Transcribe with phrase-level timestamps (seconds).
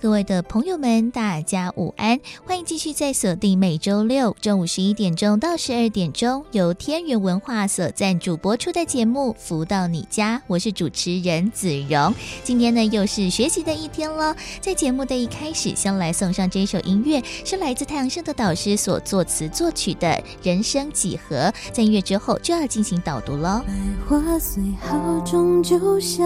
[0.00, 2.20] 各位的朋友们，大家午安！
[2.46, 12.14] 欢迎继续在锁定每周六中午十一点钟到十二点钟，由天元文化所赞助播出的节目《福到你家》，我是主持人子荣。
[12.44, 14.36] 今天呢，又是学习的一天了。
[14.60, 20.08] 在节目的一开始，先来送上这首音乐，是来自太阳盛的导师所作词作曲的
[20.44, 21.36] 《人生几何》。
[21.72, 23.64] 在音乐之后，就要进行导读喽。
[23.66, 26.24] 百花虽好，终究像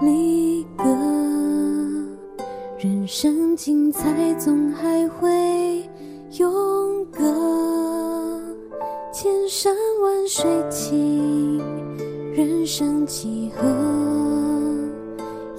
[0.00, 0.84] 离歌。
[2.82, 5.88] 人生精彩，总还会
[6.40, 7.22] 永隔。
[9.12, 11.58] 千山万水情，
[12.34, 13.68] 人生几何？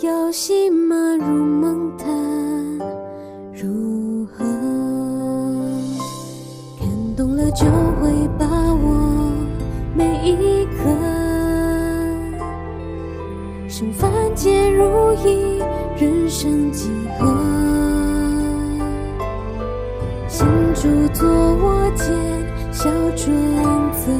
[0.01, 2.09] 要戏码入梦谈，
[3.53, 4.43] 如何？
[6.77, 7.63] 感动了就
[8.01, 9.31] 会把握
[9.95, 10.89] 每一刻，
[13.75, 15.57] 生凡皆如意，
[15.97, 17.25] 人生几何？
[20.27, 22.05] 心主作我见
[22.71, 23.33] 小准
[23.91, 24.11] 则，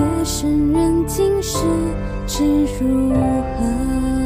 [0.00, 1.58] 夜深人静时，
[2.26, 4.17] 知如何？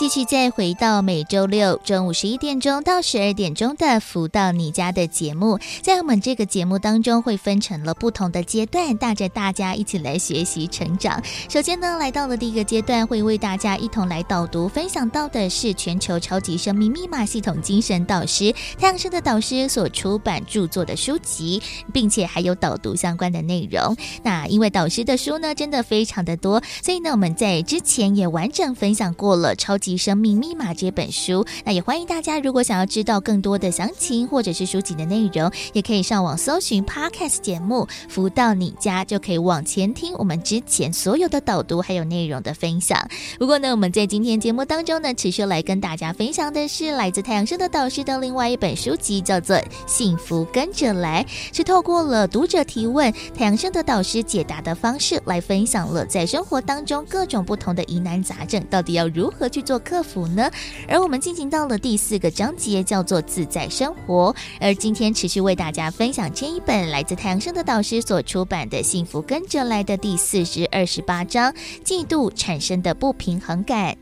[0.00, 11.22] 继续再回到每周六中午十一点钟到十二点钟的《福到你家》的节目，在我们这个节目当中会分成了不同的阶段，带着大家一起来学习成长。
[11.50, 21.62] 首先呢，来到了第一个阶段，会为大家一同来导读分享到的是全球超级生命密码系统精神导师太阳盛德导师所出版著作的书籍，
[21.92, 23.94] 并且还有导读相关的内容。
[24.22, 29.89] 那因为导师的书呢，真的非常的多，所以呢，我们在之前也完整分享过了超级。
[29.90, 43.04] 及生命密码这本书，那也欢迎大家，如果想要知道更多的详情或者是书籍的内容，也可以上网搜寻 Podcast 节目《福到你家》，就可以往前听我们之前所有的导读还有内容的分享。
[43.36, 49.56] 不过呢，我们在今天节目当中呢，持续来跟大家分享的是来自太阳盛德导师的另外一本书籍，叫做
[49.88, 59.79] 《幸福跟着来》，是透过了读者提问，太阳盛德导师解答的方式来分享了在生活当中各种不同的疑难杂症，到底要如何去做。
[59.80, 60.50] 克服呢？
[60.88, 64.34] 而我们进行到了第四个章节，叫做自在生活。
[64.60, 71.52] 而今天持续为大家分享这一本来自太阳盛德导师所出版的《幸福跟着来的》第四十二十八章：
[71.84, 73.96] 嫉妒产生的不平衡感。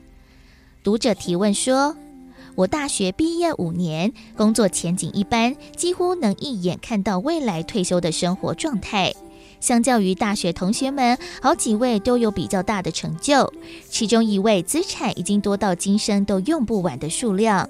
[0.82, 1.96] 读者提问说
[2.56, 9.12] ：“我大学毕业五年，工作前景一般，几乎能一眼看到未来退休的生活状态。”
[9.60, 13.52] 相较于大学同学们，好几位都有比较大的成就，
[13.88, 17.68] 其中一位资产已经多到今生都用不完的数量。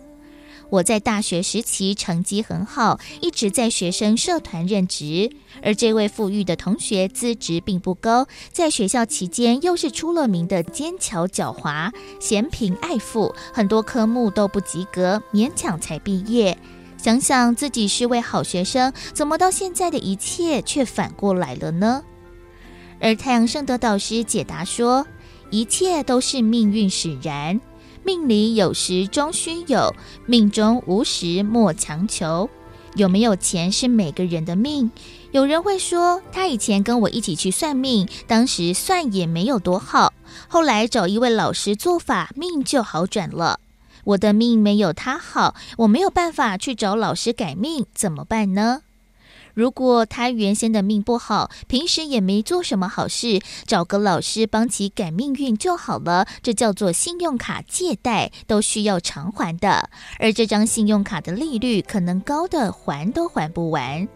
[0.70, 5.30] 我在大学时期成绩很好，一直在学生社团任职，
[5.62, 11.90] 而这位富裕的同学资质并不高，在学校期间又是出了名的奸巧狡猾、
[12.20, 16.58] 嫌贫爱富，很多科目都不及格，勉强才毕业。
[16.98, 22.02] 想想自己是位好学生，怎么到现在的一切却反过来了呢？
[23.00, 25.06] 而太阳盛德导师解答说，
[25.50, 27.60] 一切都是命运使然，
[28.02, 29.94] 命里有时终须有，
[30.26, 32.50] 命中无时莫强求。
[32.94, 34.90] 有没有钱是每个人的命。
[35.30, 40.12] 有人会说，他以前跟我一起去算命，当时算也没有多好，
[40.48, 43.60] 后来找一位老师做法，命就好转了。
[44.08, 48.80] 我的命没有他好，我没有办法去找老师改命，怎么办呢？
[49.52, 56.26] 如果他原先的命不好，平时也没做什么好事，找个老师帮其改命运就好了。
[56.42, 64.08] 这叫做信用卡借贷，都需要偿还的，而这张信用卡的利率可能高的还都还不完。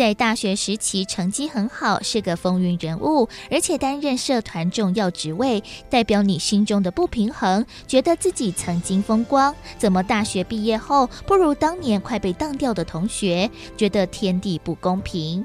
[0.00, 15.44] 在大学时期成绩很好，是个风云人物，而且担任社团重要职位，代表你心中的不平衡，觉得自己曾经风光，怎么大学毕业后不如当年快被当掉的同学，觉得天地不公平。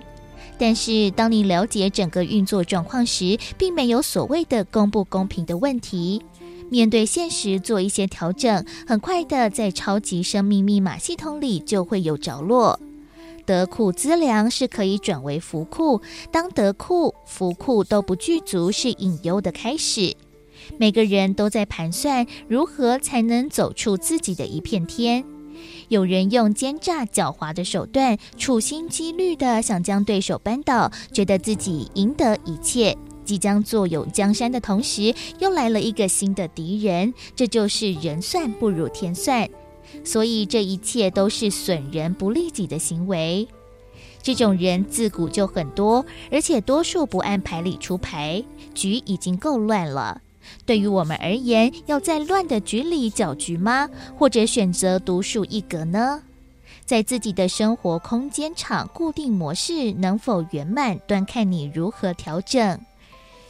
[0.58, 6.24] 但是当你了解整个运作状况时，并没有所谓的公不公平的问题。
[6.70, 12.80] 面对现实做一些调整，很快的在超级生命密码系统里就会有着落。
[13.46, 16.02] 得库资粮是可以转为福库，
[16.32, 20.16] 当得库、福库都不具足，是隐忧的开始。
[20.78, 25.24] 每个人都在盘算如何才能走出自己的一片天。
[25.90, 39.48] 有人用奸诈狡猾的手段，处心积虑地想将对手扳倒，觉得自己赢得一切，即将坐拥江山的同时，又来了一个新的敌人，这就是人算不如天算。
[40.04, 43.48] 所以这一切都是损人不利己的行为。
[44.22, 48.44] 这种人自古就很多，而且多数不按牌理出牌，
[48.74, 50.22] 局已经够乱了。
[50.66, 53.90] 对于我们而言，要在乱的局里搅局吗？
[54.18, 56.22] 或者选择独树一格呢？
[56.86, 62.80] 在自己的生活空间场固定模式能否圆满，端看你如何调整。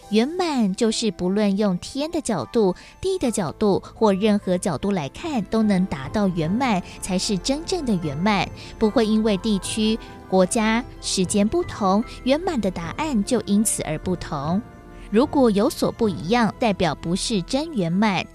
[0.09, 8.47] 圆满就是不论用天的角度、地的角度或任何角度来看，都能达到圆满，才是真正的圆满。
[8.77, 9.97] 不会因为地区、
[10.29, 14.61] 国家、时间不同，圆满的答案就因此而不同。
[15.09, 18.25] 如果有所不一样，代表不是真圆满。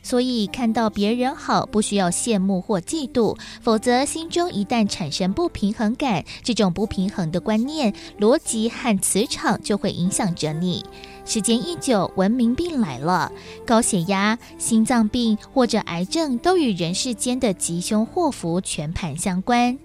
[0.00, 10.84] 所以看到别人好，不需要羡慕或嫉妒，否则心中一旦产生不平衡感，这种不平衡的观念、逻辑和磁场就会影响着你。
[11.28, 13.30] 时间一久，文明病来了，
[13.66, 19.78] 高血压、心脏病或者癌症都与人世间的吉凶祸福全盘相关。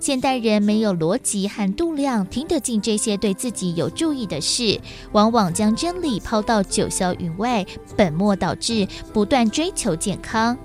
[0.00, 4.80] 现代人没有逻辑和度量，听得进这些对自己有助益的事，
[5.12, 10.56] 往往将真理抛到九霄云外，本末倒置，不断追求健康。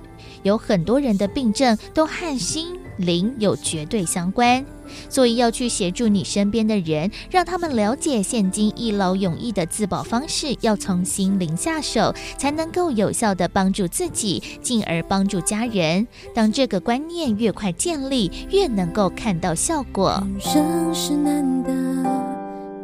[0.43, 4.65] 有很多人的病症都和心灵有绝对相关。
[5.09, 16.07] 所以要去协助你身边的人，让他们了解现今一劳永逸的自保方式，要从心灵下手，才能够有效的帮助自己，进而帮助家人。
[16.33, 20.23] 当这个观念越快建立，越能够看到效果。
[20.23, 21.71] 人生是难得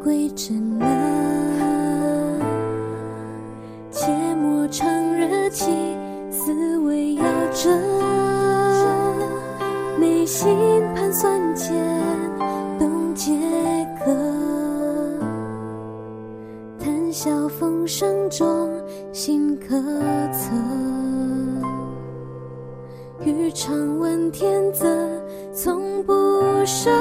[0.03, 0.85] 归真了，
[3.91, 5.73] 切莫常热情，
[6.31, 7.23] 思维要
[7.53, 8.22] 正。
[10.03, 10.53] 内心
[10.93, 11.73] 盘算间，
[12.77, 13.31] 动皆
[14.03, 14.13] 可。
[16.77, 18.69] 谈笑风生中，
[19.13, 19.81] 心可
[20.33, 20.51] 测。
[23.23, 24.85] 欲尝问天择，
[25.53, 26.11] 从不
[26.65, 26.91] 舍。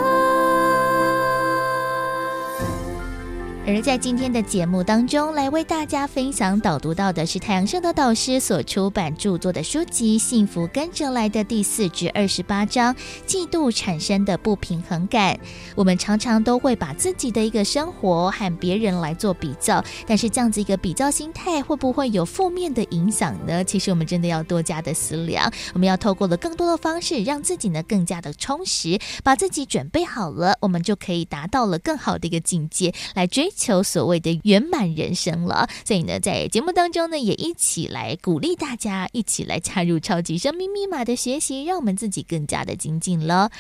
[3.75, 12.95] 而在今天的节目当中，来为大家分享导读到的是太阳盛的导师所出版著作的书籍《幸福跟着来的第四至二十八章：
[13.27, 15.35] 嫉妒产生的不平衡感》。
[15.75, 23.65] 我们常常都会把自己的一个生活和别人来做比较，但是这样子一个比较心态会不会有负面的影响呢？
[23.65, 25.51] 其实我们真的要多加的思量。
[25.73, 33.51] 我们要透过了更多的方式，让自己呢更加的充实，把自己准备好了，我们就可以达到了更好的一个境界来追。
[33.63, 43.53] 求所谓的圆满人生了，所以呢，在节目当中呢，也一起来鼓励大家，一起来加入超级生命密码的学习，让我们自己更加的精进了。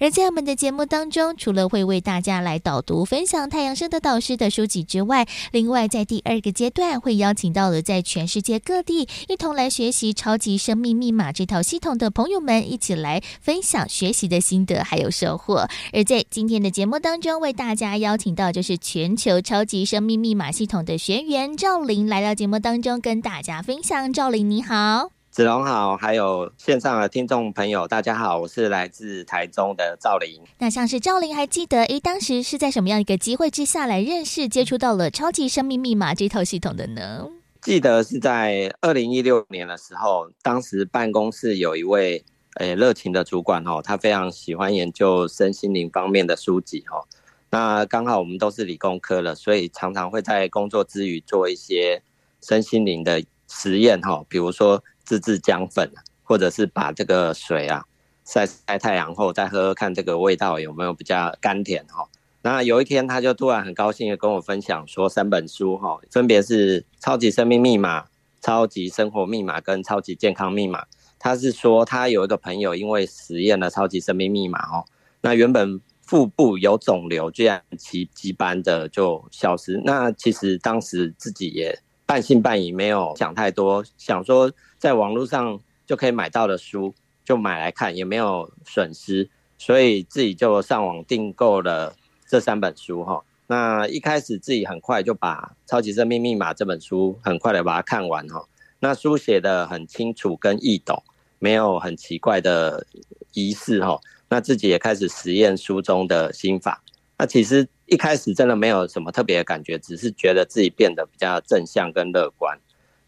[0.00, 15.68] 而在我们的节目当中，除了会为大家来导读分享太阳升的导师的书籍之外，另外在第二个阶段会邀请到了在全世界各地一同来学习超级生命密码这套系统的朋友们，一起来分享学习的心得还有收获。
[15.92, 19.31] 而在今天的节目当中，为大家邀请到就是全球。
[19.40, 24.12] 超级生命密码系统的学员赵玲来到节目当中，跟大家分享。
[24.12, 30.40] 赵玲你好，子龙好，还有线上的听众朋友，大家好，我是来自台中的赵林。
[30.58, 37.26] 那像是赵林还记得，诶，当时是在什么样一个机会之下来认识、接触到了超级生命密码这套系统的呢？
[37.62, 42.24] 记得是在二零一六年的时候，当时办公室有一位
[42.56, 47.06] 诶热情的主管哦，他非常喜欢研究身心灵方面的书籍哦。
[47.54, 52.02] 那刚好我们都是理工科的，所以常常会在工作之余做一些
[52.40, 55.92] 身心灵的实验哈，比如说自制姜粉，
[56.22, 57.84] 或者是把这个水啊
[58.24, 62.08] 晒晒太阳后再喝喝看这个味道有没有比较甘甜哈。
[62.40, 68.00] 那有一天他就突然很高兴的跟我分享说，三本书哈，分别是《超级生命密码》、
[68.40, 70.80] 《超级生活密码》跟《超级健康密码》。
[71.18, 74.86] 他是说他有一个朋友因为实验了《超级生命密码》哦，
[75.20, 75.82] 那原本。
[76.12, 79.80] 腹部有肿瘤，居然奇迹般的就消失。
[79.82, 91.96] 那其实当时自己也半信半疑，没有想太多，想说在网络上就可以买到的书就买来看，也没有损失，所以自己就上网订购了
[92.28, 93.24] 这三本书哈。
[93.46, 98.46] 那一开始自己很快就把《超级生命密码》这本书很快的把它看完哈。
[98.80, 101.02] 那书写得很清楚跟易懂，
[101.38, 102.86] 没有很奇怪的
[103.32, 103.98] 仪式哈。
[104.32, 106.82] 那自己也开始实验书中的心法。
[107.18, 112.58] 那其实一开始真的没有什么特别的感觉，只是觉得自己变得比较正向跟乐观。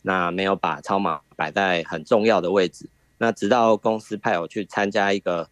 [0.02, 2.90] 那没有把超码摆在很重要的位置。
[3.16, 5.48] 那直到公司派我去参加一个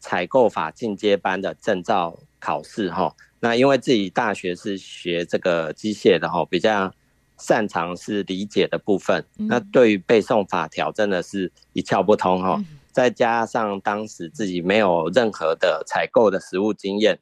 [0.00, 3.14] 采购法进阶班的证照考试哈。
[3.38, 6.92] 那因为自己大学是学这个机械的哈，比较
[7.38, 9.24] 擅长是理解的部分。
[9.36, 12.60] 那对于背诵法条真的是一窍不通哈。
[12.92, 17.18] 再加上当时自己没有任何的采购的实务经验，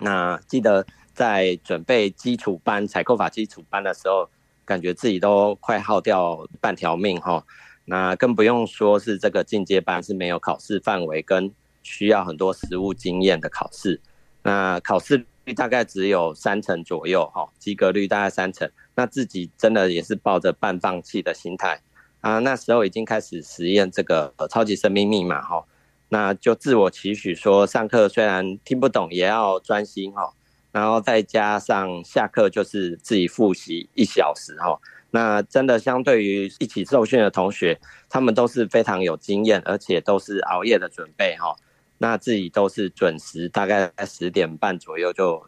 [0.00, 4.30] 那记得在准备基础班采购法基础班的时候，
[4.64, 7.44] 感觉自己都快耗掉半条命哈。
[7.84, 14.00] 那更不用说是这个进阶班是没有考试范围跟需要很多实务经验的考试。
[14.42, 15.26] 那考试率。
[15.56, 18.70] 大概只有三成左右，哈，及格率大概三成。
[18.94, 21.82] 那自己真的也是抱着半放弃的心态
[22.22, 22.38] 啊。
[22.38, 25.62] 那时候已经开始实验这个超级生命密码，哈，
[26.08, 30.32] 那就自我期许说，上课虽然听不懂，也要专心，哈。
[30.72, 34.80] 然后再加上下课就是自己复习一小时，哈。
[35.10, 41.54] 那真的相对于一起受训的同学，他们都是非常有经验，而且都是熬夜的准备，哈。
[41.98, 45.44] 那自己都是准时，大概在十点半左右就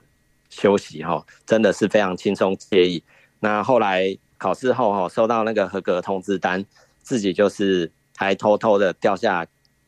[0.51, 3.03] 休息哈，真的是非常轻松惬意。
[3.41, 6.65] 那后来考试后哈，收到那个合格通知单，
[7.03, 9.47] 自己就是还偷偷的掉下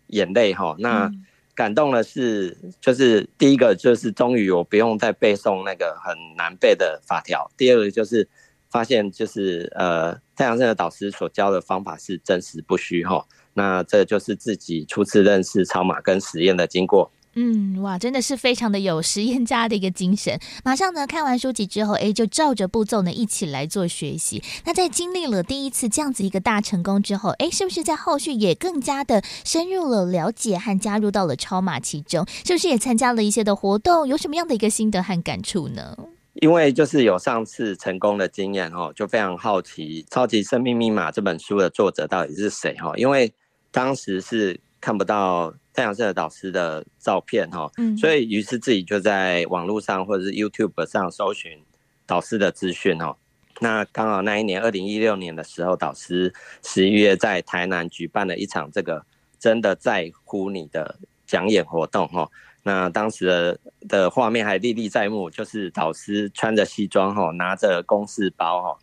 [0.08, 0.74] 眼泪哈。
[0.78, 1.10] 那
[1.54, 8.28] 感动的是，就是第一个就是终于我不用再背诵那个很难背的法条，第二个就是
[8.70, 13.24] 发现就是呃太阳盛德导师所教的方法是真实不虚哈。
[13.54, 17.10] 那这就是自己初次认识超马跟实验的经过。
[17.38, 20.40] 嗯，哇，真的是非常的有实验家的一个精神。
[20.64, 24.42] 马上呢，看完书籍之后，哎，就照着步骤呢一起来做学习。
[24.64, 32.26] 那在经历了第一次这样子一个大成功之后，哎，是不是在后续也更加的深入了了解和加入到了超马其中？
[32.46, 34.08] 是不是也参加了一些的活动？
[34.08, 35.94] 有什么样的一个心得和感触呢？
[36.40, 42.92] 因为就是有上次成功的经验哦，就非常好奇《超级生命密码》这本书的作者到底是谁哈？
[42.96, 43.30] 因为
[43.70, 51.62] 当时是看不到太阳社的导师的照片哈，所以于是自己就在网络上或者是 YouTube 上搜寻
[52.06, 53.14] 导师的资讯哦。
[53.60, 56.32] 那刚好那一年二零一六年的时候，导师
[56.64, 59.04] 十一月在台南举办了一场这个
[59.38, 62.26] 真的在乎你的讲演活动哈。
[62.62, 68.78] 那当时的的画面还历历在目，就是导师穿着西装哈，拿着公事包哈，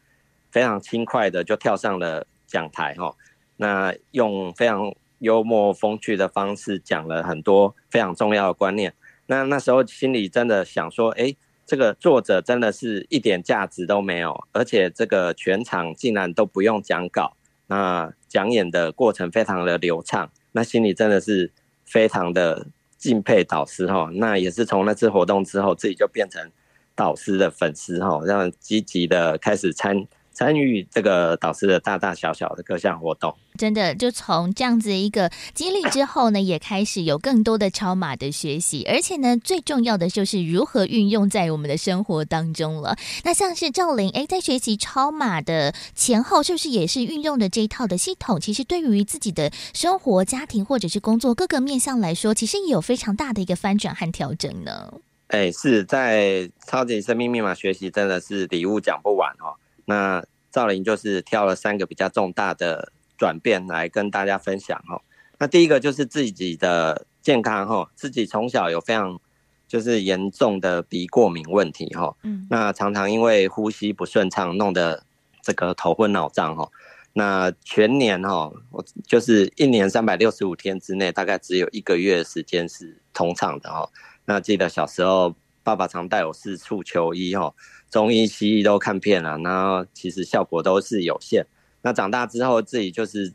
[0.52, 3.16] 非常轻快的就跳上了讲台哈。
[3.58, 8.94] 那用非常幽默风趣的方式讲了很多非常重要的观念。
[9.28, 11.34] 那那时候心里真的想说，哎，
[11.66, 17.38] 这个作者真的是一点价值都没有，而且这个全场竟然都不用讲稿，
[17.68, 20.30] 那讲演的过程非常的流畅。
[20.52, 21.52] 那心里真的是
[21.86, 24.12] 非常的敬佩导师哈。
[24.14, 26.52] 那也是从那次活动之后，自己就变成
[26.94, 30.06] 导师的粉丝哈，让积极的开始参。
[30.34, 42.98] 参与这个导师的大大小小的各项活动，真的就从这样子一个经历之后呢，也开始有更多的超马的学习，而且呢，最重要的就是如何运用在我们的生活当中了。
[43.24, 48.40] 那像是赵琳，哎，在学习超马的前后，是不是也是运用的这一套的系统？
[48.40, 54.94] 其实对于自己的生活、家庭或者是工作各个面向来说，其实也有非常大的一个翻转和调整呢。
[55.28, 59.54] 哎，是在超级生命密码学习，真的是礼物讲不完哦。
[59.86, 65.02] 那赵林就是挑了三个比较重大的转变来跟大家分享哈。
[65.40, 69.20] 那第一个就是自己的健康哈，自己从小有非常
[69.68, 72.16] 就是严重的鼻过敏问题哈。
[72.24, 72.48] 嗯。
[72.50, 75.04] 那常常因为呼吸不顺畅，弄得
[75.42, 76.70] 这个头昏脑胀哈。
[77.14, 83.90] 那全年哈，我就是一年三百六十五天之内，大概只有一个月的时间是通畅的哈。
[84.26, 87.54] 那记得小时候爸爸常带我四处求医哈。
[87.94, 91.46] 中医西医都看遍了，然后其实效果都是有限。
[91.84, 93.32] 那长大之后自己就是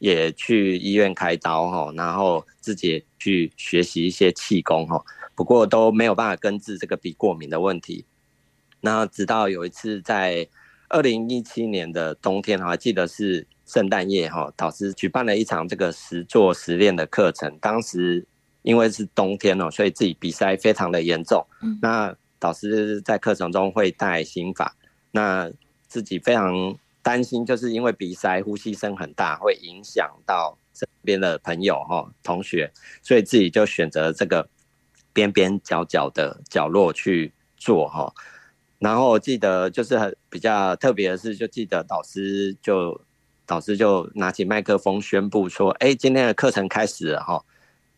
[0.00, 5.00] 也去医院开刀哈，然后自己去学习一些气功哈，
[5.36, 8.04] 不过都没有办法根治这个鼻过敏的问题。
[8.80, 10.48] 那直到有一次在
[10.88, 17.56] 二零一七年的冬天，哈记得是圣诞夜哈，导师举办了一场这个实作实练的课程。
[17.60, 18.26] 当时
[18.62, 21.46] 因为是冬天哦，所以自己鼻塞非常的严重。
[21.80, 24.74] 那导师在课程中会带心法，
[25.12, 25.48] 那
[25.86, 34.48] 自己非常担心，就是因为鼻塞、呼吸声很大，会影响到身边的朋友哈、同学，所以自己就选择这个
[35.12, 38.12] 边边角角的角落去做哈。
[38.80, 43.00] 然后我记得就是很比较特别的是，就记得导师就
[43.46, 47.40] 导师就拿起麦克风宣布说：“哎，今天的课程开始了哈。”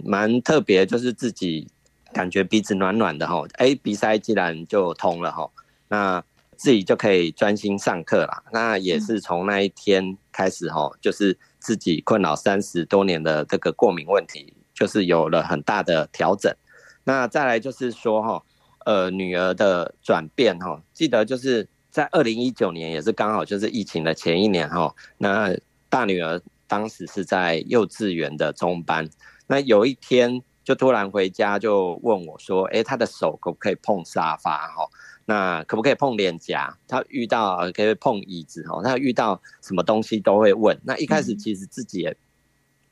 [0.04, 1.66] 蛮特别，就是自己。
[2.14, 5.50] 感觉鼻子暖暖的哈，哎，鼻塞既然就通了哈，
[5.88, 6.25] 那
[6.56, 8.44] 自己就可以专心上课了。
[8.52, 16.54] 那也是从那一天开始哈，就是自己困扰三十多年的这个过敏问题，就是有了很大的调整。
[17.02, 18.42] 那再来就是说哈，
[18.87, 24.94] 呃，女儿的转变哈，记得就是在二零一九年，也是刚好就是疫情的前一年哈。
[25.18, 25.52] 那
[25.88, 29.11] 大女儿当时是在幼稚园的中班，
[29.49, 34.66] 那有一天就突然回家就问我说：“哎，他的手可不可以碰沙发？
[34.68, 34.88] 哈，
[35.26, 36.76] 那可不可以碰脸颊？
[36.88, 38.66] 他遇到可以碰椅子？
[38.66, 40.76] 哈，他遇到什么东西都会问。
[40.83, 42.16] 那一开始其实自己也。”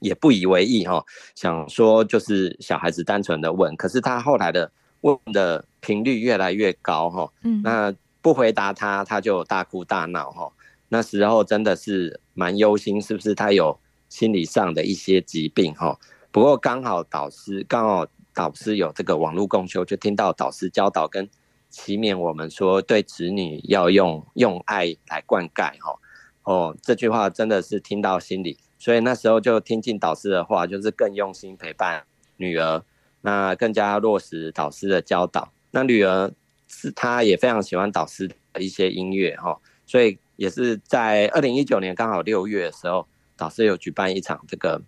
[0.03, 1.01] 也不以为意哈，
[1.37, 4.69] 想说就是小孩子单纯的问，可是他后来的
[5.03, 10.51] 问的频率越来越高哈，嗯，那不回答他，他就大哭大闹哈，
[10.89, 15.97] 那时候真的是蛮忧心，是不是他有心理上的一些疾病哈？
[16.33, 21.29] 不过刚好导师刚好导师有这个网络共修，就听到导师教导跟
[21.69, 25.99] 启勉我们说，对子女要用用爱来灌溉哈，
[26.45, 28.59] 哦，这句话真的是听到心里。
[28.79, 32.05] 所以那时候就听进导师的话，就是更用心陪伴
[32.39, 32.83] 女儿，
[33.21, 35.53] 那更加落实导师的教导。
[35.71, 36.33] 那女儿
[36.67, 44.83] 是她也非常喜欢导师的一些音乐哈，所以也是在二零一九年刚好六月的时候，导师有举办一场这个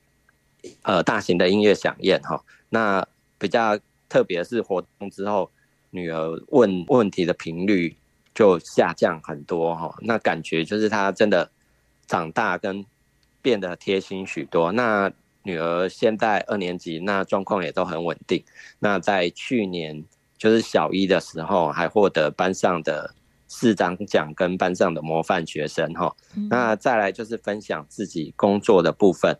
[0.82, 2.42] 呃大型的音乐响宴哈。
[2.68, 3.06] 那
[3.38, 3.78] 比较
[4.08, 5.50] 特别是活动之后，
[5.90, 7.96] 女儿问问题的频率
[8.34, 9.94] 就下降很多哈。
[10.02, 11.50] 那感觉就是她真的
[12.06, 12.84] 长大跟。
[13.44, 14.72] 变得贴心许多。
[14.72, 18.42] 那女儿现在二年级，那状况也都很稳定。
[18.78, 20.02] 那在去年
[20.38, 23.14] 就是小一的时候，还获得班上的
[23.46, 26.16] 市长奖跟班上的模范学生哈。
[26.48, 29.38] 那再来就是分享自己工作的部分。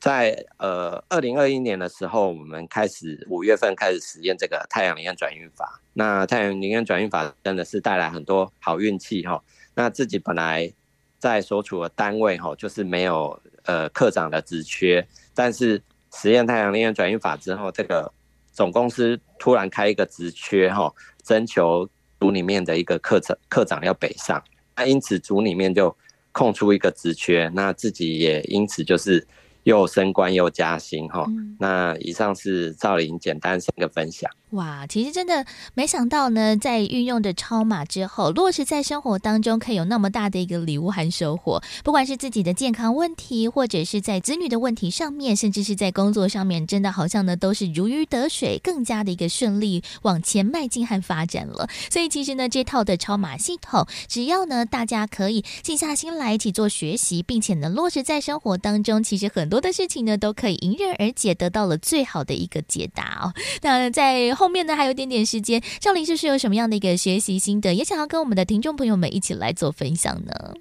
[0.00, 5.80] 在呃二零二一年的时候，我们开始五月份开始实验这个太阳灵验转运法。
[5.92, 9.42] 那太阳灵验转运法真的是带来很多好运气哈。
[9.74, 10.72] 那自己本来。
[11.20, 15.82] 在所处的单位哈，就是没有呃课长的职缺，但是
[16.14, 18.12] 实验太阳灵验转运法之后，这个
[18.52, 20.94] 总公司突然开一个职缺哈，
[21.24, 24.40] 征求组里面的一个课长课长要北上，
[24.76, 25.92] 那因此组里面就
[26.30, 29.26] 空出一个职缺，那自己也因此就是。
[29.68, 31.26] 又升官又加薪哈，
[31.60, 34.30] 那以上是赵林简单三个分享。
[34.50, 41.62] 哇，其实真的没想到呢，在运用的超码之后，落实在生活当中，可以有那么大的一个礼物和收获。
[41.84, 51.68] 不管是自己的健康问题，或者是在子女的问题上面，甚至是在工作上面，真的好像呢都是如鱼得水，更加的一个顺利往前迈进和发展了。
[51.90, 59.58] 所以其实呢，这套的超码系统，只要呢大家可以静下心来一起做学习，并且呢落实在生活当中，其实很多。
[59.60, 63.34] 的事情呢，都可以迎刃而解，得到了最好的一个解答哦。
[63.60, 70.54] 那在后面呢，还有点点时间，少林是是有什么样的一个学习心得，也想要跟我们的听众朋友们一起来做分享呢？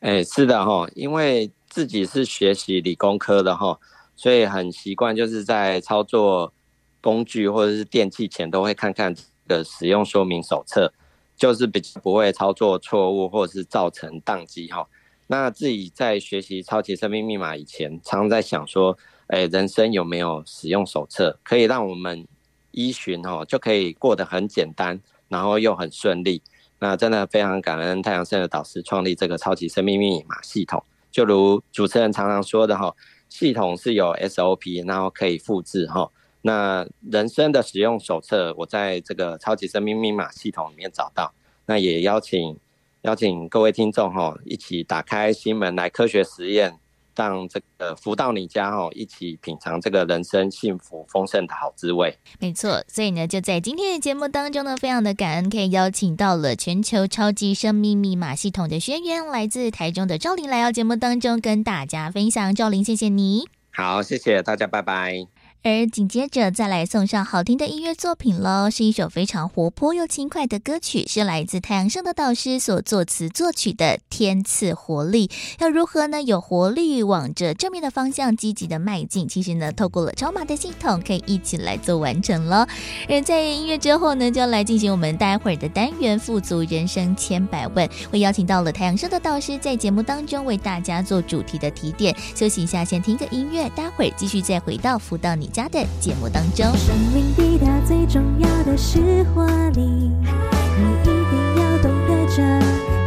[0.00, 3.78] 哎，是的哈，因为自己是学习理工科的哈，
[4.16, 6.52] 所以很习惯就是在操作
[7.00, 9.14] 工具或者是电器前，都会看看
[9.46, 10.92] 的使用说明手册，
[11.36, 14.84] 就是比不会操作错误或者是造成宕机哈。
[15.28, 22.26] 那自己在学习超级生命密码以前，常常在想说，哎，人生有没有使用手册，可以让我们
[22.72, 26.42] 依循哦，就可以过得很简单，然后又很顺利。
[26.78, 30.82] 那真的非常感恩太阳盛德导师创立这个超级生命密码系统。
[31.10, 32.94] 就如主持人常常说的哈，
[33.28, 36.10] 系统是有 SOP，然后可以复制哈。
[36.42, 41.32] 那人生的使用手册，我在这个超级生命密码系统里面找到。
[41.66, 42.58] 那也邀请。
[43.02, 46.78] 邀请各位听众哈，一起打开心门来科学实验，
[47.20, 52.18] 让这个福到你家哦，一起品尝这个人生幸福丰盛的好滋味。
[52.38, 62.54] 没错，所以呢，就在今天的节目当中呢，非常的感恩可以邀请到了全球超级生命密码系统的学员，来自台中的赵琳来到节目当中跟大家分享。
[62.54, 63.44] 赵琳，谢谢你。
[63.70, 65.39] 好，谢谢大家，拜拜。
[65.62, 75.28] 而紧接着再来送上好听的音乐作品喽，是一首非常活泼又轻快的歌曲，是来自太阳盛的导师所作词作曲的《天赐活力》。
[75.58, 76.22] 要如何呢？
[76.22, 79.28] 有活力，往着正面的方向积极的迈进。
[79.28, 82.66] 其实呢，透过了超码的系统，可以一起来做完成了。
[83.06, 87.86] 而在音乐之后呢，就要来进行我们待会儿的单元“富足人生千百问”。
[88.10, 92.16] 我邀请到了太阳盛的导师在节目当中为大家做主题的提点。
[92.34, 101.12] 休息一下，先听个音乐，待会儿继续再回到辅导你家的节目当中，生命抵达最重要的是活力，你一定
[101.56, 102.42] 要懂得这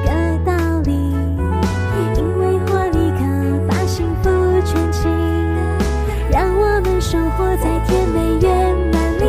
[0.04, 0.12] 个
[0.46, 0.52] 道
[0.84, 0.92] 理，
[2.18, 3.24] 因为活力可
[3.68, 4.30] 把幸福
[4.66, 5.08] 圈起，
[6.30, 9.24] 让我们生活在甜美圆满里。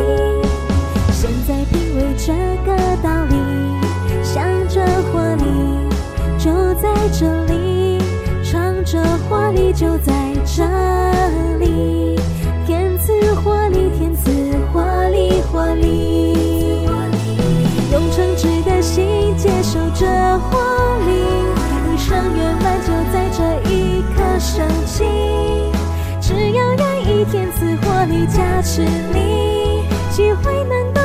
[1.11, 2.33] 现在品味这
[2.65, 3.35] 个道理，
[4.23, 5.43] 想着活力
[6.37, 8.01] 就在这里，
[8.43, 10.34] 唱着活力就在。
[24.45, 25.03] 生气
[26.21, 31.04] 只要愿意天赐活力加持你机会难得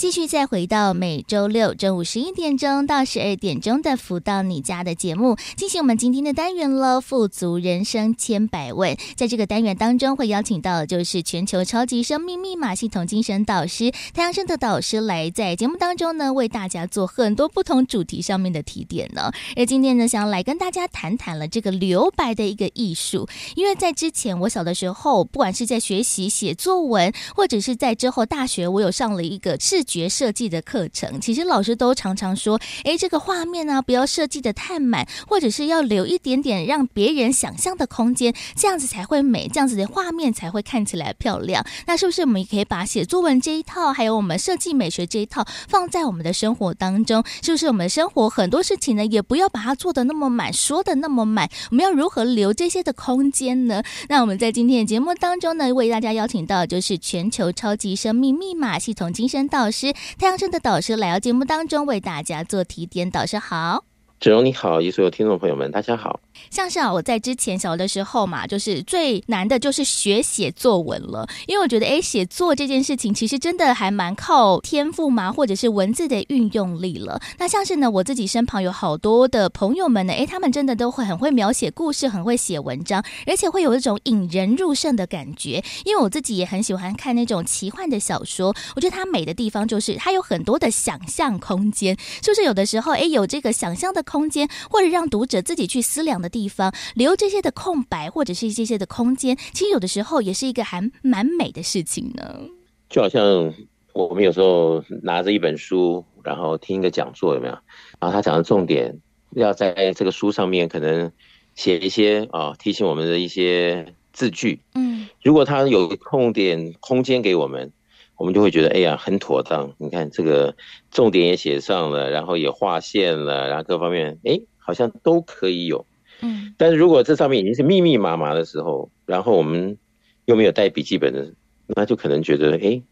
[0.00, 7.02] 继续再回到每周六中午十一点钟到十二点钟的“福到你家”的节目，进行我们今天的单元了。
[7.02, 19.30] 富足人生千百问，在这个单元当中会邀请到的就是全球超级生命密码系统精神导师太阳升的导师来在节目当中呢，为大家做很多不同主题上面的提点呢。
[19.54, 30.10] 而今天呢，想要来跟大家谈谈了这个留白的一个艺术，因为在之前我小的时候，不管是在学习写作文，或者是在之后大学，我有上了一个视觉。
[30.10, 47.24] 设计的课程，其实老师都常常说：“诶，这个画面呢，不要设计得太满，或者是要留一点点让别人想象的空间，这样子才会美，这样子的画面才会看起来漂亮。”那是不是我们也可以把写作文这一套，还有我们设计美学这一套放在我们的生活当中？
[47.40, 51.48] 是不是我们生活很多事情呢，也不要把它做得那么满，说得那么满？
[51.70, 53.82] 我们要如何留这些的空间呢？
[54.08, 59.79] 那我们在今天的节目当中呢，为大家邀请到的就是全球超级生命密码系统精神导师。
[60.18, 63.10] 太阳升的导师来到节目当中，为大家做提点。
[63.10, 63.84] 导师好。
[64.20, 66.20] 子荣你好，以及所有听众朋友们，大家好。
[66.48, 77.20] 像是啊，我在之前小的时候嘛，就是最难的就是学写作文了，因为我觉得，哎，写作这件事情其实真的还蛮靠天赋嘛，或者是文字的运用力了。
[77.38, 85.62] 那像是呢，我自己身旁有好多的朋友们呢，哎，他们真的都会很会描写故事，很会写文章，而且会有一种引人入胜的感觉。
[85.84, 94.00] 因为我自己也很喜欢看那种奇幻的小说，我觉得它美的地方就是它有很多的想象空间，就是有的时候，哎，有这个想象的。
[94.10, 102.40] 空间，或者让读者自己去思量的地方，留这些的空白，或者是这些的空间，其实有的时候也是一个还蛮美的事情呢。
[102.88, 103.52] 就好像
[103.92, 107.52] 我们有时候拿着一本书，然后听一个讲座，有没有？
[107.98, 108.98] 然后他讲的重点
[109.32, 111.12] 要在这个书上面可能
[111.54, 114.60] 写一些啊，提醒我们的一些字句。
[114.74, 117.72] 嗯，如果他有空点空间给我们。
[118.16, 119.72] 我们就会觉得，哎呀，很妥当。
[119.78, 120.54] 你看这个
[120.90, 125.86] 重点也写上了，然后也划线了，然后各方面，哎，好像都可以有。
[126.22, 126.54] 嗯。
[126.56, 129.76] 但是如果这上面已经是密密麻麻的时候，然后我们
[130.24, 131.32] 又没有带笔记本的，
[131.66, 132.82] 那就可能觉得，哎，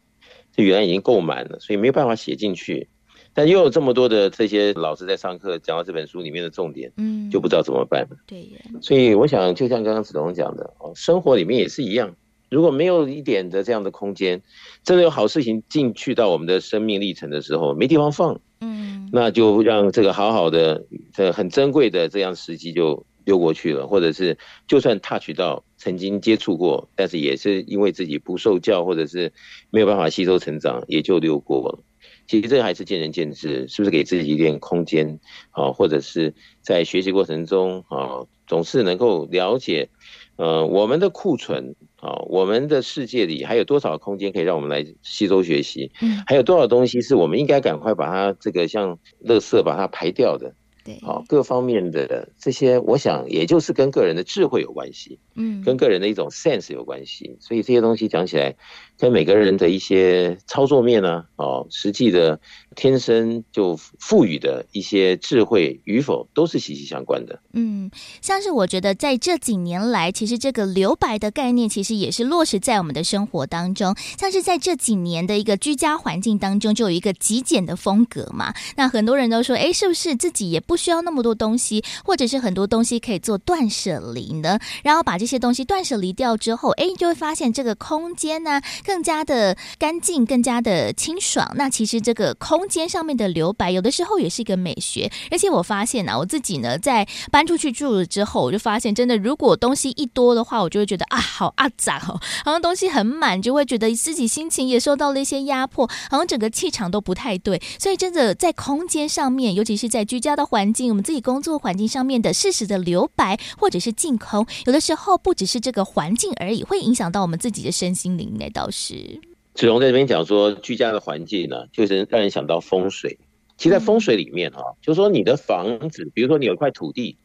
[0.55, 2.89] 这原来已经够满了，所以没有办法写进去。
[3.35, 8.17] 但又有这么多的这些老师在上课讲到这本书里面的重点，嗯，就不知道怎么办了。
[8.27, 8.49] 对。
[8.81, 12.17] 所以我想，就像刚刚子龙讲的，哦，生活里面也是一样。
[12.51, 14.43] 如果没有一点的这样的空间，
[14.83, 29.31] 真的有好事情进去到我们的生命历程的时候，没地方放，嗯，那就让这个好好的、这很珍贵的这样时机就溜过去了，或者是就算 touch 到曾经接触过，但是也是因为自己不受教，或者是
[29.69, 31.85] 没有办法吸收成长，也就溜过了。
[32.27, 35.73] 其实这还是见仁见智，是不是给自己一点空间啊？
[35.73, 39.91] 或者是在学习过程中啊，总是能够了解。
[40.37, 45.91] 呃，我们的库存啊，我们的世界里还有多少空间可以让我们来吸收学习？
[46.01, 50.55] 嗯，还有多少东西是我们应该赶快把它这个像垃圾把它排掉的？
[50.89, 57.37] 对，好，各方面的这些，我想也就是跟个人的智慧有关系，嗯，跟个人的一种 sense 有关系。
[57.41, 58.57] 所以这些东西讲起来，
[58.99, 62.41] 跟每个人的一些操作面呢，哦，实际的
[62.75, 67.39] 天生就赋予的一些智慧与否，都是息息相关的。
[67.53, 67.89] 嗯，
[68.21, 73.95] 像是我觉得在这几年来，其实这个留白的概念，其实也是落实在我们的生活当中。
[74.19, 78.53] 像是在这几年的一个居家环境当中，就有一个极简的风格嘛。
[78.77, 84.59] 那很多人都说，哎，是不是自己也不需要那么多东西，或者是很多东西可以做断舍离呢？
[84.83, 88.61] 然后把这些东西断舍离掉之后，哎，就会发现这个空间呢。
[88.89, 91.53] 更加的干净，更加的清爽。
[91.57, 95.13] 那其实这个空间上面的留白，有的时候也是一个美学。
[95.31, 107.61] 而且我发现呢、啊，我自己呢，在搬出去住了之后，我就发现，真的，如果东西一多的话，我就会觉得啊，好阿杂哦，好像东西很满，就会觉得自己心情也受到了一些压迫，好像整个气场都不太对。
[107.79, 118.78] 所以，真的在空间上面，尤其是在居家的环境，我们自己工作环境上面的适时的留白或者是净空，有的时候不只是这个环境而已，会影响到我们自己的身心灵那倒是。
[118.81, 119.21] 是
[119.55, 123.19] 子龙在这边讲说，居家的环境呢，就是让人想到风水。
[123.57, 127.17] 其实，在风水里面哈，就是说你的房子，比如说你有一块土地，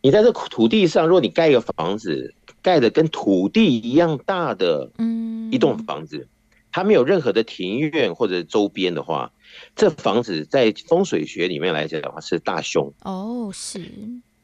[0.00, 6.28] 你在这土地上，如果你盖一个房子，盖的跟土地一样大的，嗯，一栋房子，
[6.70, 9.30] 它没有任何的庭院或者周边的话，
[9.76, 12.90] 这房子在风水学里面来讲的话是大凶。
[13.02, 13.82] 哦，是。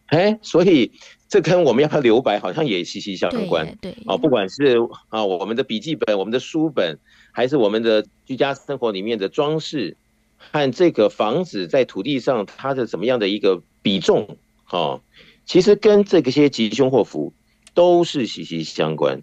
[0.09, 0.92] 哎，所以
[1.28, 3.66] 这跟我们要不要留白好像也息息相关。
[3.82, 4.78] 对，对哦，不管是
[5.10, 6.98] 啊我们的笔记本、我们的书本，
[7.32, 9.94] 还是我们的居家生活里面的装饰，
[10.38, 14.38] 和这个房子在土地上它的怎么样的一个比重，
[14.70, 15.02] 哦，
[15.44, 17.32] 其实跟这个些吉凶祸福
[17.74, 19.20] 都是息息相关。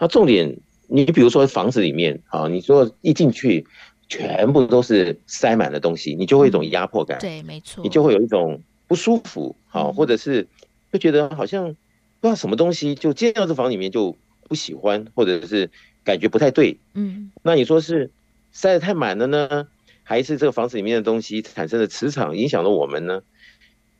[0.00, 0.56] 那重点，
[0.88, 3.64] 你比如说房子里面啊，你说一进去
[4.08, 7.20] 全部都是塞满了东西，你就会有一种压迫感。
[7.20, 8.60] 对，没错，你就会有一种。
[8.86, 10.46] 不舒服，好，或者是
[10.94, 11.64] 就觉得好像
[12.20, 15.68] 不知道什么东西，就进到这房里面就不喜欢，或者是
[16.04, 18.12] 感觉不太对，嗯，那你说是
[18.52, 19.66] 塞得太满了呢，
[20.04, 23.24] 还是这个房子里面的东西产生的磁场影响了我们呢？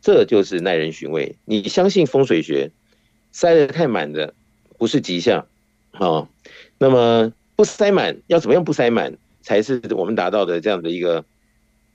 [0.00, 1.34] 这就是耐人寻味。
[1.44, 2.70] 你相信风水学，
[3.32, 4.32] 塞得太满的
[4.78, 5.44] 不是吉祥，
[5.90, 6.28] 好，
[6.78, 11.24] 那么不塞满要怎么样不塞满才是我们达到的这样的一个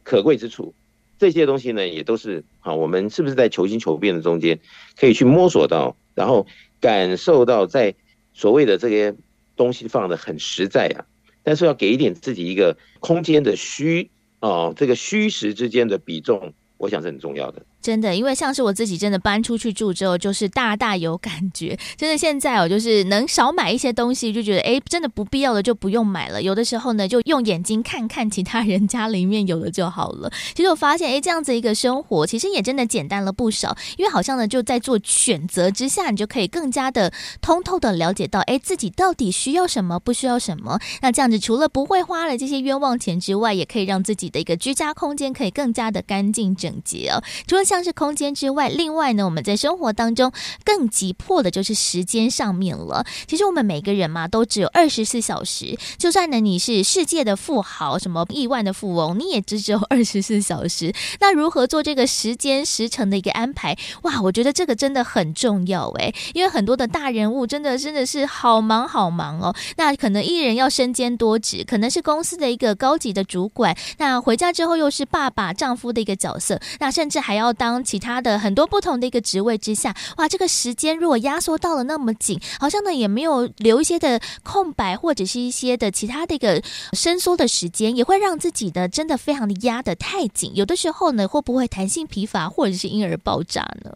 [0.03, 0.73] 可贵之处。
[1.19, 4.59] 这些东西呢，也都是啊，我们是不是在求新求变的中间，
[4.97, 6.47] 可以去摸索到，然后
[6.79, 7.93] 感受到，在
[8.33, 9.13] 所谓的这些
[9.57, 11.05] 东西放的很实在啊，
[11.43, 17.63] 但是要给一点自己一个空间的虚啊，这个虚实之间的比重，我想是很重要的。
[17.81, 21.77] 真的，因为像是我自己真的搬出去住之后，就是大大有感觉。
[21.95, 26.41] 真的，现在我就是能少买一些东西，就觉得哎，真的不必要的就不用买了。
[26.41, 30.31] 有的时候呢，就用眼睛看看其他人家里面有的就好了。
[30.53, 33.75] 其实我发现，哎，这样子一个生活，其实也真的简单了不少。
[33.97, 37.11] 因为好像呢，就在做选择之下，你就可以更加的
[37.41, 40.77] 通透的了解到，哎，自己到底需要什么，不需要什么。
[41.01, 47.23] 那这样子，除了不会花了这些冤枉钱之外，也可以让自己的一个居家空间可以更加的干净整洁哦。
[47.47, 50.31] 除了像是空间之外，另外呢，我们在生活当中
[50.65, 53.05] 更急迫的就是时间上面了。
[53.27, 55.77] 其实我们每个人嘛，都只有二十四小时。
[55.99, 60.91] 就算呢，你是世界的富豪，什么亿万的富翁，你也只只有二十四小时。
[61.19, 63.77] 那如何做这个时间时程的一个安排？
[64.01, 69.55] 哇，我觉得这个真的很重要诶，因为很多的大人物真的真的是好忙好忙哦。
[69.77, 77.83] 那可能一人要身兼多职，可能是公司的一个高级的主管，那回家之后又是爸爸、丈夫的一个角色，那甚至还要当。
[77.83, 86.61] 其他的很多不同的一个职位之下，哇，这个时间如果压缩到了那么紧，好像呢也没有留一些的空白，或者是一些的其他的一个
[86.93, 90.51] 伸缩的时间，也会让自己的真的非常的压得太紧。
[90.55, 93.91] 有的时候呢，会不会弹性疲乏，或者是因而爆炸呢？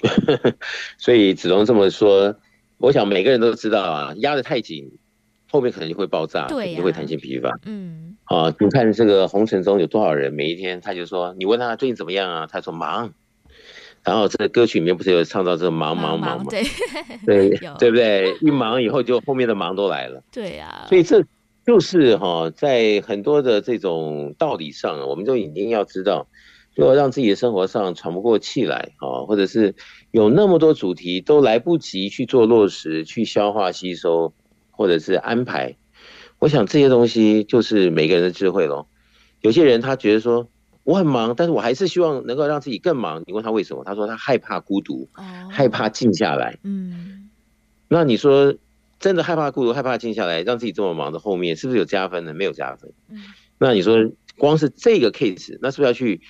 [0.98, 2.34] 所以子龙这么说，
[2.78, 4.90] 我想每个人都知道啊，压得太紧，
[5.50, 7.58] 后面可能就会爆炸，对、啊，就会弹性疲乏。
[7.64, 13.12] 嗯，啊，你看这个红尘中有多少人，每一天他就说，你问他最近怎么样啊，他说忙。
[14.04, 16.44] 然后这个歌曲里面不是有唱到这个忙忙忙吗？
[16.48, 16.62] 对
[17.26, 18.36] 对 对不对？
[18.40, 20.22] 一忙以后就后面的忙都来了。
[20.32, 21.22] 对呀、啊，所以这
[21.66, 26.26] 就是哈，在很多的这种道理上，我们就一定要知道，
[26.74, 29.74] 如果让自己的生活上喘不过气来啊，或者是
[30.12, 34.32] 有那么多主题都来不及去做落实、去消化吸收，
[34.78, 35.76] 或者是安排，
[36.38, 38.88] 我想这些东西就是每个人的智慧咯。
[39.40, 40.48] 有些人他觉得说。
[40.84, 43.22] 我很忙，但是我还是希望能够让自己更忙。
[43.26, 43.84] 你问他为什么？
[43.84, 45.06] 他说他害怕孤独，
[45.50, 46.58] 害怕静下来。
[46.62, 47.28] 嗯，
[47.88, 48.54] 那你说
[48.98, 52.32] 真的害怕孤独、害怕静下来，让自己这么忙的后面是不是有加分呢？
[52.32, 52.90] 没有加分。
[53.10, 53.18] 嗯，
[53.58, 53.98] 那你说
[54.38, 56.22] 光是这个 case，那是不是要去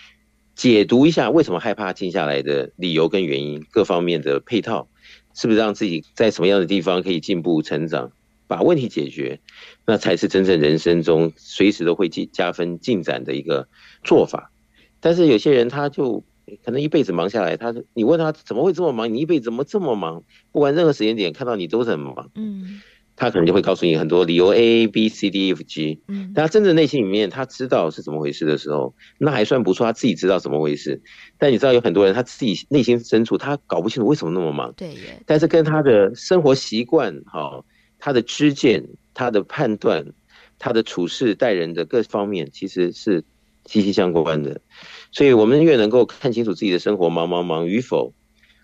[0.56, 4.88] 解读一下为什么害怕静下来的理由跟原因，各方面的配套，
[5.34, 8.11] 是不是让自己在什么样的地方可以进步成长？
[8.48, 9.38] 把问题解决，
[9.87, 13.68] 那才是真正人生中随时都会进加分进展的一个
[14.02, 14.50] 做法。
[14.98, 16.24] 但是有些人他就
[16.64, 19.14] 可能一辈子忙下来，他你问他怎么会这么忙？
[19.14, 20.24] 你一辈子怎么这么忙？
[20.50, 22.30] 不管任何时间点看到你都是很忙。
[22.34, 22.80] 嗯。
[23.20, 31.02] 他可能就会告诉你很多理由 A B C D E F G，嗯，但他真正内心里面他知道是怎么回事的时候，那还算不错，他自己知道怎么回事。
[31.37, 35.20] 但你知道有很多人他自己内心深处他搞不清楚为什么那么忙，对耶。
[35.26, 37.64] 但是跟他的生活习惯、哈，
[37.98, 38.84] 他的知见、
[39.14, 40.06] 他的判断、
[40.58, 43.24] 他的处事待人的各方面，其实是
[43.66, 44.61] 息息相关的。
[45.12, 48.12] 所以我们越能够看清楚自己的生活忙忙忙与否，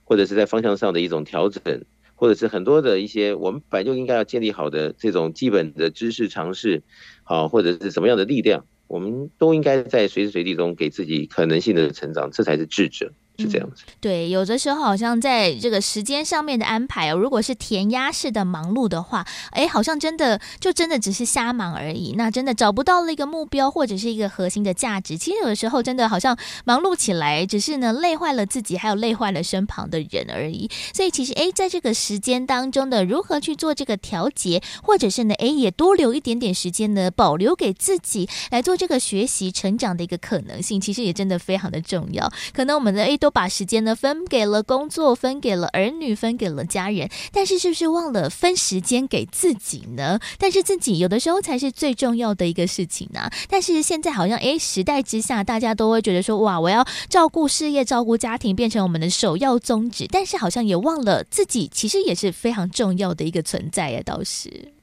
[0.04, 1.84] 或者是在方向上的一种调整。
[2.16, 6.80] 或者是很多的一些，我们本来就应该要建立好的这种基本的知识常识，
[7.24, 13.12] 好，或者是什么样的力量，我们都应该在随时随地中给自己可能性的成长，这才是智者。
[13.36, 25.18] 是这样子，嗯，对，有的时候好像在这个时间上面的安排哦，如果是填鸭式的忙碌的话，哎，好像真的就真的只是瞎忙而已，那真的找不到了一个目标或者是一个核心的价值。
[25.18, 30.70] 其实有的时候真的好像忙碌起来，只是呢累坏了自己，还有累坏了身旁的人而已。
[30.92, 42.32] 所以其实哎，在这个时间当中的如何去做这个调节，或者是呢哎也多留一点点时间呢，保留给自己来做这个学习成长的一个可能性，其实也真的非常的重要。
[42.52, 43.18] 可能我们的哎。
[43.24, 50.20] 都把时间呢分给了工作，分给了儿女，分给了家人，但是是不是忘了分时间给自己呢？
[50.38, 53.32] 但是自己有的时候才是最重要的一个事情呢、啊。
[53.48, 60.06] 但是现在好像诶，时代之下，大家都会觉得说，哇，我要照顾事业、照顾家庭，变成我们的首要宗旨。
[60.10, 64.02] 但是好像也忘了自己，其实也是非常重要的一个存在呀。
[64.04, 64.73] 倒是，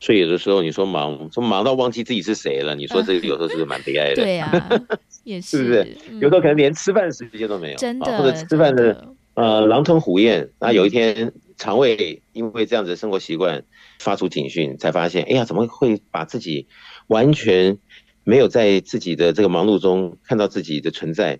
[0.00, 4.16] 所以有的时候你说忙，说忙到忘记自己是谁了，你说这个有时候是不是蛮悲哀的？
[4.24, 4.68] 对啊。
[5.24, 5.96] 也是， 是不是？
[6.20, 10.48] 有时候可能连吃饭时间都没有，真的，或者吃饭的呃狼吞虎咽。
[10.58, 13.62] 那有一天肠胃因为这样子的生活习惯
[13.98, 16.66] 发出警讯，才发现，哎呀，怎么会把自己
[17.08, 17.76] 完全
[18.24, 21.38] 没有在自己的这个忙碌中看到自己的存在？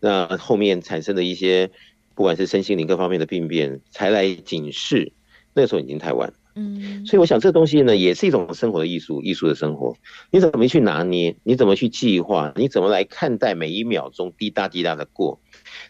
[0.00, 1.70] 那后面产生的一些
[2.14, 5.12] 不管是身心灵各方面的病变，才来警示，
[5.54, 6.34] 那时候已经太晚。
[6.54, 9.96] 嗯，所以我想这东西呢，也是一种生活的艺术，艺术的生活。
[10.30, 11.36] 你怎么去拿捏？
[11.42, 12.52] 你怎么去计划？
[12.56, 15.40] 你怎么来看待每一秒钟滴答滴答的过？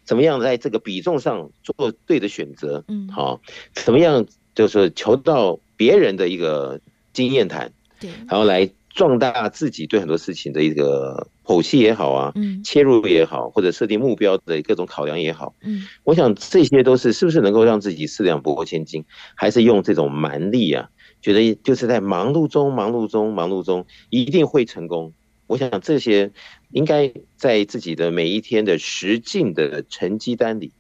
[0.05, 2.85] 怎么样在这个比重上做对的选择？
[2.89, 3.41] 嗯，好，
[3.73, 6.81] 怎么样就是求到别人的一个
[7.13, 8.71] 经验谈，对，然后来。
[8.95, 20.91] 壮大自己对很多事情的一个剖析也好啊，嗯，切入也好，或者设定目标的各种考量也好，嗯，我想这些都是是不是能够让自己四两拨千斤，还是用这种蛮力啊？
[21.21, 25.13] 觉得就是在忙碌中、忙碌中、忙碌中一定会成功。
[25.47, 26.33] 我想这些
[26.71, 30.73] 应该在自己的每一天的实境的成绩单里，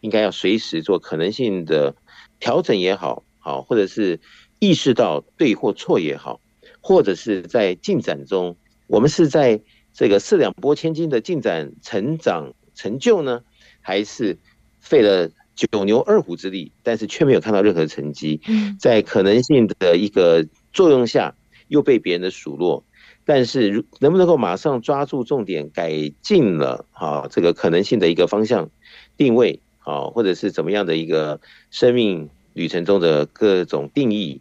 [0.00, 1.94] 应该要随时做可能性的
[2.38, 4.20] 调整也好，好，或者是
[4.58, 6.40] 意识到对或错也好。
[6.80, 9.60] 或者是在进展中，我们是在
[9.92, 13.42] 这个四两拨千斤的进展、成长、成就呢，
[13.80, 14.38] 还是
[14.80, 18.40] 费了九牛二虎之力，但是却没有看到任何成绩？
[18.78, 21.34] 在可能性的一个作用下，
[21.68, 22.82] 又被别人的数落，
[23.26, 28.70] 但是如能不能够马上抓住重点，改进了啊这个可能性的一个方向
[29.16, 31.40] 定位啊，或者是怎么样的一个
[31.70, 34.40] 生命旅程中的各种定义？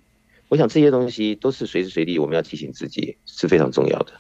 [0.50, 4.14] 我想这些东西都是随时随地我们要提醒自己是非常重要的。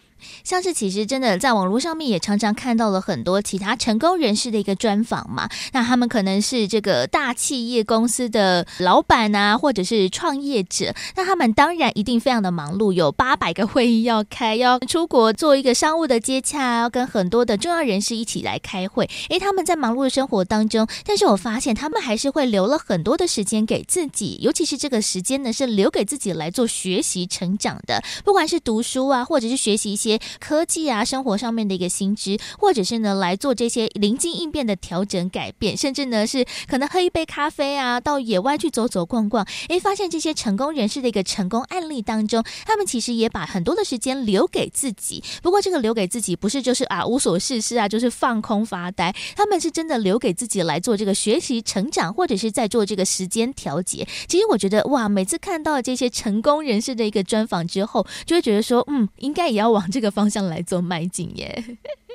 [0.43, 19.09] 像是其实真的在网络上面也常常看到了很多其他成功人士的一个专访嘛，那他们可能是这个大企业公司的老板啊，或者是创业者，那他们当然一定非常的忙碌，有八百个会议要开，要出国做一个商务的接洽，要跟很多的重要人士一起来开会。
[19.29, 30.08] 诶，他们在忙碌的生活当中，但是我发现他们还是会留了很多的时间给自己，尤其是这个时间呢是留给自己来做学习成长的，不管是读书啊，或者是学习一些。
[30.39, 45.23] 科技啊，生活上面的一个新知，或者是呢来做这些临机应变的调整改变，甚至呢是可能喝一杯咖啡啊，到野外去走走逛逛，诶，发现这些成功人士的一个成功案例当中，他们其实也把很多的时间留给自己。
[45.43, 54.07] 不过这个留给自己，不是就是啊无所事事啊，就是放空发呆，他们是真的留给自己来做这个学习成长，或者是在做这个时间调节。
[54.27, 60.09] 其实我觉得哇，每次看到这些成功人士的一个专访之后，就会觉得说，嗯，应该也要往这这个。
[60.09, 61.63] 方向来做迈进耶，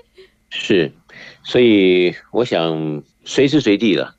[0.49, 0.91] 是，
[1.45, 4.15] 所以我想随时随地的，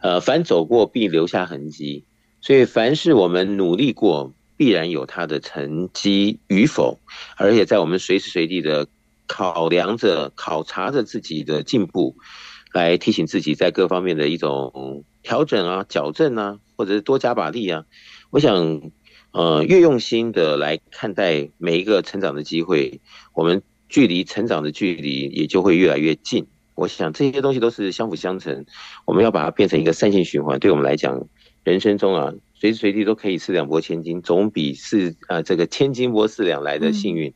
[0.00, 2.04] 呃，凡走过必留下痕迹，
[2.40, 6.98] 所以凡是我们努力过，必然有它的成绩与否，
[7.36, 8.88] 而且在我们随时随地的
[9.26, 12.16] 考量着、考察着自己的进步，
[12.72, 17.84] 来提醒自己在各方面的一种调整啊、矫正啊，或者是多加把力啊，
[18.30, 18.90] 我想。
[19.32, 23.00] 呃，越用心的来看待每一个成长的机会，
[23.34, 26.46] 我们距离成长的距离也就会越来越近。
[26.74, 28.64] 我想这些东西都是相辅相成，
[29.04, 30.58] 我们要把它变成一个善性循环。
[30.58, 31.26] 对我们来讲，
[31.64, 37.30] 人生中啊，随时随地都可以四两拨千斤，总比是呃这个千斤拨四两来的幸运。
[37.30, 37.34] 嗯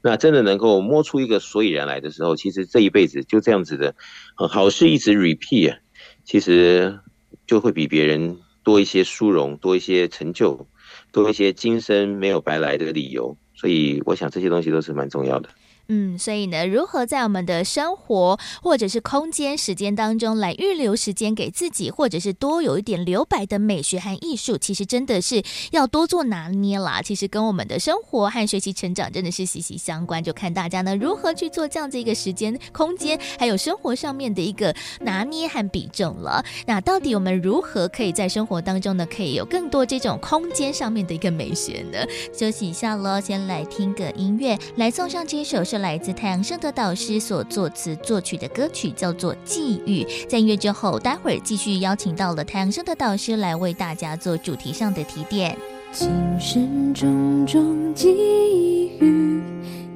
[0.00, 3.96] 那真的能够摸出一个所以然来的时候，其实这一辈子就这样子的，
[4.36, 5.78] 好事一直 repeat 啊，
[6.24, 7.00] 其实
[7.48, 10.68] 就会比别人多一些殊荣，多一些成就，
[11.12, 13.36] 多一些今生没有白来的理由。
[13.54, 15.48] 所以，我想这些东西都是蛮重要的。
[15.90, 27.00] 嗯，所以呢，如何在我们的生活或者是空间、时间当中来预留时间给自己，或者是多有一点留白的美学和艺术，其实真的是要多做拿捏啦。
[27.00, 36.44] 其实跟我们的生活和学习成长真的是息息相关，就看大家呢如何去做这样子一个时间、空间，还有生活上面的一个拿捏和比重了。
[36.66, 41.98] 那到底我们如何可以在生活当中呢，可以有更多这种空间上面的一个美学呢？
[42.38, 45.77] 休息一下喽，先来听个音乐，来送上这首是。
[45.78, 50.04] 来自太阳盛德导师所作词作曲的歌曲叫做《际遇》。
[50.28, 55.56] 在音乐之后，待会儿继续邀请到了太阳盛德导师来为大家做主题上的提点。
[55.90, 59.40] 今生种种际遇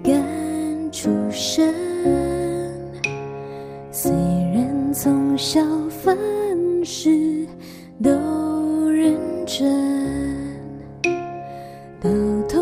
[0.03, 0.15] 感
[0.91, 1.75] 触深，
[3.91, 5.61] 虽然从小
[6.03, 6.17] 凡
[6.83, 7.47] 事
[8.03, 9.15] 都认
[9.47, 9.71] 真，
[12.01, 12.09] 到
[12.49, 12.62] 头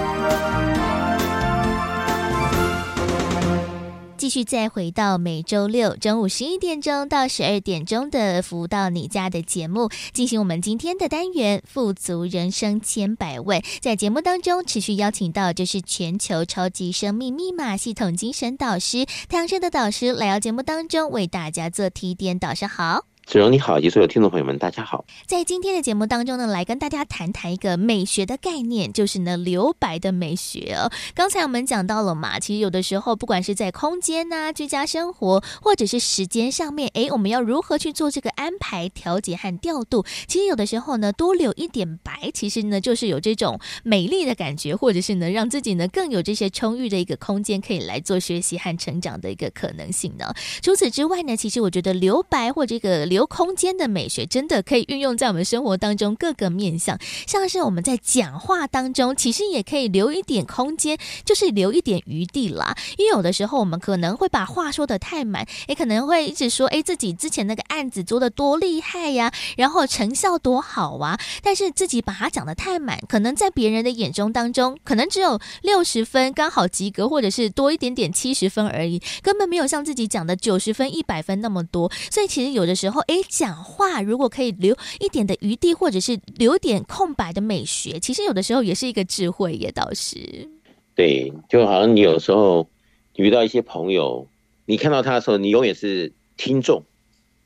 [4.21, 13.59] 继续再回到每周六中午十一点钟到十二点钟的福到你家的节目，进行我们今天的单元“富足人生千百问”。
[13.81, 22.37] 在节目当中持续邀请到就是全球超级生命密码系统精神导师太阳社的导师来到节目当中为大家做提点。
[22.37, 23.10] 导师好。
[23.31, 25.05] 子荣你好，以及所有听众朋友们，大家好。
[25.25, 30.91] 在今天的节目当中呢，来跟大家谈谈一个美学的概念，就是呢留白的美学哦。
[31.15, 40.05] 刚才我们讲到了嘛，其实有的时候，不管是在空间呐、居家生活，或者是时间上面，诶，我们要如何去做这个安排、调节和调度？
[40.27, 50.33] 其实有的时候呢，多留一点白，其实呢就是有这种美丽的感觉，或者是呢让自己呢更有这些充裕的一个空间，可以来做学习和成长的一个可能性呢。
[50.61, 56.97] 除此之外呢，其实我觉得留白或这个留留空间的美学，真的可以运用在我们生活当中各个面向，
[57.27, 62.75] 像是我们在讲话当中，其实也可以留一点空间，就是留一点余地啦。
[62.97, 81.91] 因为有的时候我们可能会把话说得太满，也可能会一直说，哎，自己之前那个案子做得多厉害呀，然后成效多好啊，但是自己把它讲得太满，可能在别人的眼中当中，可能只有六十分刚好及格，或者是多一点点七十分而已，根本没有像自己讲的九十分、一百分那么多。
[82.09, 90.49] 所以其实有的时候，哎，讲话如果可以留一点的余地，或者是留点空白的美学，其实有的时候也是一个智慧，也倒是。
[90.95, 92.69] 对，就好像你有时候
[93.15, 94.27] 遇到一些朋友，
[94.65, 96.83] 你看到他的时候，你永远是听众，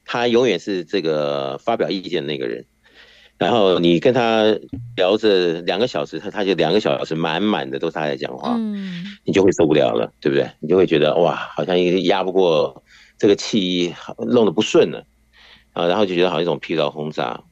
[0.04, 2.66] 他永远是这个发表意见的那个人。
[3.38, 4.46] 然后你跟他
[4.96, 10.50] 聊着两个小时，他他就两个小时满满的都是他在讲话，嗯，你就会受不了了，对不对？
[10.62, 12.82] 你就会觉得哇，好像压不过
[13.18, 15.06] 这个气，弄得不顺了
[15.76, 17.44] 啊，然后就觉得好像一种疲劳轰炸。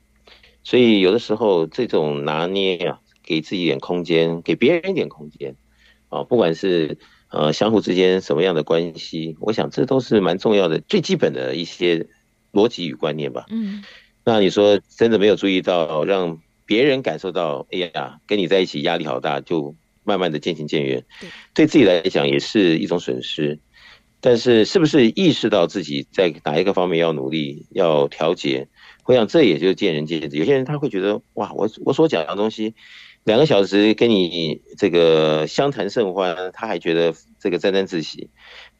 [0.63, 5.55] 所以有的时候这种拿捏啊，给自己一点空间，给别人一点空间
[6.07, 6.97] 啊，不管是
[7.29, 12.07] 呃相互之间什么样的关系，我想这都是蛮重要的，最基本的一些
[12.53, 13.45] 逻辑与观念吧。
[13.49, 13.83] 嗯。
[14.23, 21.03] 那你说真的没有注意到，让别人感受到，哎呀，跟你在一起压力好大，就慢慢的渐行渐远，
[21.53, 23.59] 对自己来讲也是一种损失。
[24.23, 28.69] 但是是不是意识到自己在哪一个方面要努力、要调节？
[29.03, 30.37] 我想这也就见仁见智。
[30.37, 32.73] 有些人他会觉得，哇，我我所讲的东西。
[33.25, 38.29] 两个小时跟你这个相谈甚欢，他还觉得这个沾沾自喜，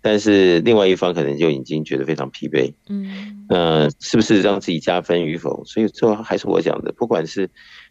[0.02, 2.74] 但是另外一方可能就已经觉得非常疲惫。
[2.88, 5.64] 嗯，呃，是不是让自己加分与否？
[5.66, 7.50] 所以最后还是我讲的，不管是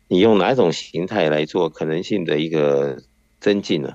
[0.09, 3.03] 你用哪一种形态来做可能性的一个
[3.41, 3.95] 增进呢，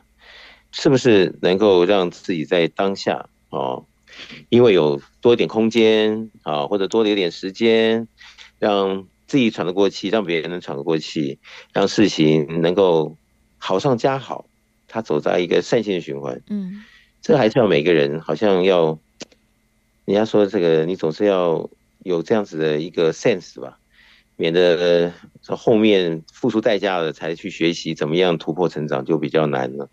[0.71, 3.85] 是不是能够让自己在当下哦，
[4.49, 8.07] 因为有多一点空间啊，或者多了一点时间，
[8.59, 9.07] 让。
[9.27, 11.37] 自己喘得过气，让别人能喘得过气，
[11.73, 13.17] 让事情能够
[13.57, 14.45] 好上加好，
[14.87, 16.41] 他走在一个善性的循环。
[16.49, 16.85] 嗯，
[17.21, 18.97] 这还是要每个人好像要，
[20.05, 21.69] 人家说这个，你总是要
[22.05, 23.79] 有这样子的一个 sense 吧，
[24.37, 25.11] 免得
[25.49, 29.89] 后面付出代价了才去学习怎么样突破成长就比较难了。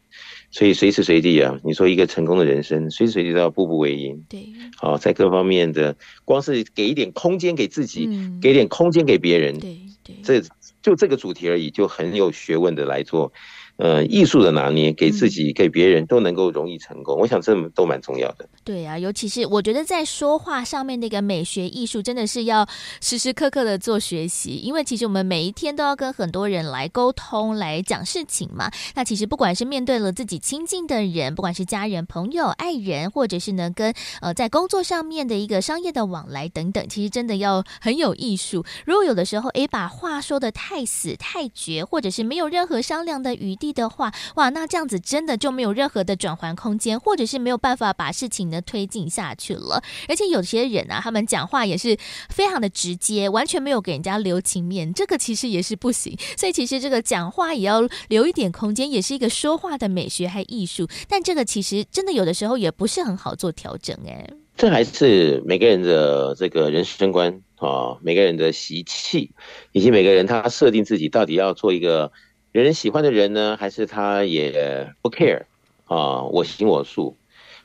[0.54, 4.24] 所以随时随地啊，你说一个成功的人生，随时随地都要步步为营。
[4.28, 4.46] 对，
[4.76, 10.40] 好，在各方面的，光是给一点空间给自己，嗯、给一点空间给别人，对对，这
[10.80, 13.32] 就这个主题而已，就很有学问的来做。
[13.76, 18.48] 呃，艺术的拿捏，给自己、给别人都能够容易成功，嗯、我想这都蛮重要的。
[18.62, 22.64] 对啊，尤其是我觉得在说话上面那个美学艺术，真的是要
[23.00, 24.60] 时时刻刻的做学习。
[24.62, 28.70] 因为其实我们每一天都要跟很多人来沟通、来讲事情嘛。
[28.94, 38.64] 那其实不管是面对了自己亲近的人，不管是家人、朋友、爱人，或者是呢跟呃在工作上面的一个商业的往来等等，其实真的要很有艺术。
[38.86, 43.63] 如果有的时候诶把话说的太死、太绝，或者是没有任何商量的余地。
[43.72, 49.82] 的话，哇，那这样子真的就没有任何的转换空间，或者是没有办法把事情呢推进下去了。
[50.08, 51.96] 而且有些人啊，他们讲话也是
[52.28, 56.16] 非常的直接，完全没有给人家留情面，这个其实也是不行。
[56.36, 60.88] 所以其实这个讲话也要留一点空间，也是一个说话的美学还艺术。
[61.08, 69.32] 但这个其实真的有的时候也不是很好做调整，哎，这还是每个人的这个人生观啊，每个人的习气，
[69.72, 72.10] 以及每个人他设定自己到底要做一个。
[72.54, 75.42] 人人喜欢的人呢，还是他也不 care
[75.86, 76.22] 啊？
[76.22, 77.16] 我行我素，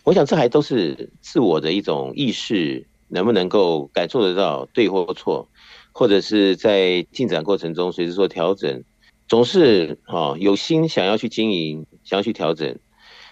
[0.03, 5.47] 我想这还都是自我的一种意识，能不能够感受得到对或错，
[5.91, 8.83] 或者是在进展过程中随时做调整，
[9.27, 12.75] 总是啊有心想要去经营，想要去调整，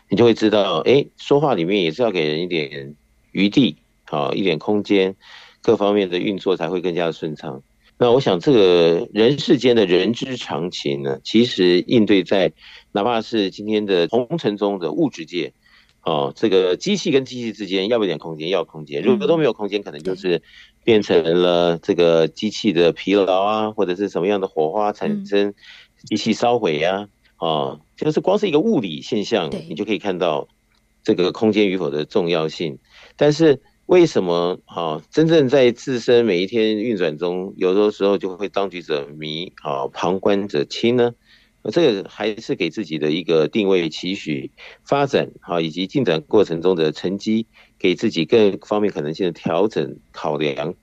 [0.09, 2.95] 你就会知道，哎，说话里面也是要给人一点
[3.31, 5.15] 余地，好一点空间，
[5.63, 7.63] 各方面的运作才会更加的顺畅。
[7.99, 12.53] 那我想，这个人世间的人之常情呢，其实应对在
[12.91, 15.53] 哪怕是今天的红尘中的物质界，
[16.03, 18.49] 哦，这个机器跟机器之间要不要点空间？
[18.49, 19.01] 要空间。
[19.01, 20.43] 如果都没有空间，可能就是
[20.83, 25.55] 变成了这个机器的疲劳啊，或者是什么样的火花产生，
[26.05, 30.47] 机器烧毁呀，啊，就是光是一个物理现象，你就可以看到
[31.03, 32.77] 这个空间与否的重要性。
[33.15, 33.59] 但是。
[33.87, 35.01] 为什么啊？
[35.09, 41.13] 真正在自身每一天运转中，有的时候就会当局者迷，啊，旁观者清呢？
[41.71, 44.51] 这个还是给自己的一个定位、期许、
[44.83, 47.47] 发展啊，以及进展过程中的成绩，
[47.79, 50.75] 给自己各方面可能性的调整考量。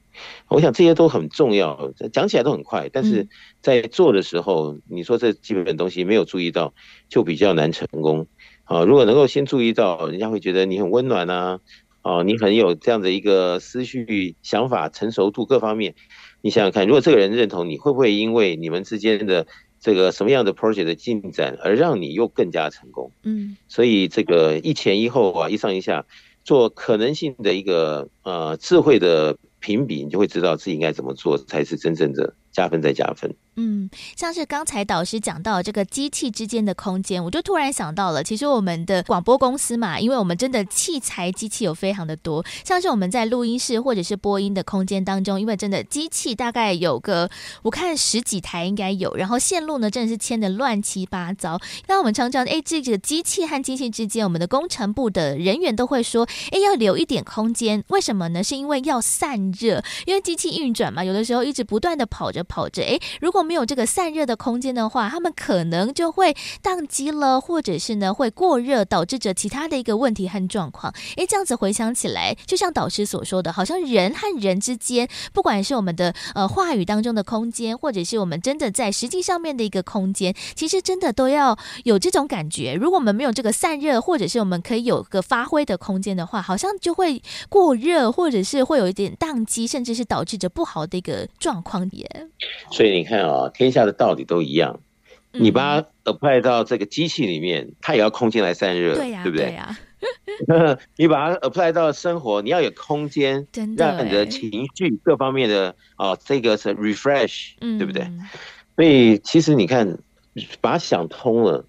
[0.49, 3.29] 我想这些都很重要，讲起来都很快，但是
[3.61, 6.73] 在做的时候，你说这基本东西没有注意到，
[7.11, 8.27] 就比较难成功。
[8.65, 11.61] 啊，如果能够先注意到，人家会觉得你很温暖啊。
[12.05, 15.95] 哦，你很有这样的一个思绪、想法、成熟度各方面，
[16.43, 19.47] 你想想看，如果这个人认同你，会不会因为你们之间的
[19.81, 23.11] 这个什么样的 project 的进展，而让你又更加成功？
[23.23, 26.05] 嗯，所以这个一前一后啊，一上一下，
[26.45, 33.35] 做可能性的一个呃智慧的评比，你就会知道自己应该怎么做才是真正的加分再加分。
[33.57, 47.31] 嗯，像是刚才导师讲到这个机器之间的空间，我就突然想到了，其实我们的广播公司嘛，因为我们真的器材机器有非常的多，像是我们在录音室或者是播音的空间当中，因为真的机器大概有个
[47.63, 51.61] 我看十几台应该有，然后线路呢真的是牵的乱七八糟。
[51.87, 58.43] 那我们常常哎，这个机器和机器之间，我们的工程部的人员都会说，哎，要留一点空间，为什么呢？
[58.43, 70.93] 是因为要散热，因为机器运转嘛，有的时候一直不断的跑着跑着，哎，如果没有这个散热的空间的话，他们可能就会宕机了，或者是呢会过热，导致着其他的一个问题和状况。
[71.17, 82.75] 诶，这样子回想起来，就像导师所说的，好像人和人之间，不管是我们的呃话语当中的空间，或者是我们真的在实际上面的一个空间，其实真的都要有这种感觉。
[82.75, 92.29] 如果我们没有这个散热，或者是我们可以有个发挥的空间的话，好像就会过热，或者是会有一点宕机，甚至是导致着不好的一个状况也。
[92.71, 94.81] 所以你看啊、哦，天下的道理都一样，
[95.33, 99.57] 你把它 apply 到这个机器里面，它也要空间来散热，对呀，对不对？
[100.97, 108.07] 你把它 apply 到生活，你要有空间，让你的情绪各方面的哦，这个是 refresh，对不对？
[108.77, 109.99] 所以其实你看，
[110.61, 111.65] 把它想通了，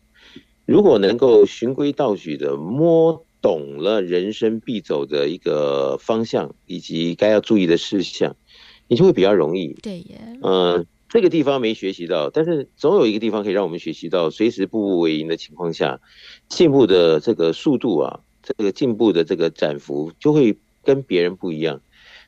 [0.65, 8.35] 如果能够循规蹈矩的摸懂了人生必走的一个方向，以及该要注意的事项，
[8.87, 9.73] 你就会比较容易。
[9.81, 10.85] 对耶，嗯。
[11.07, 16.01] 这个地方没学习到，但是总有一个地方可以让我们学习到，随时步步为营的情况下，
[16.49, 21.79] 进步的这个速度啊，这个进步的这个展幅就会跟别人不一样。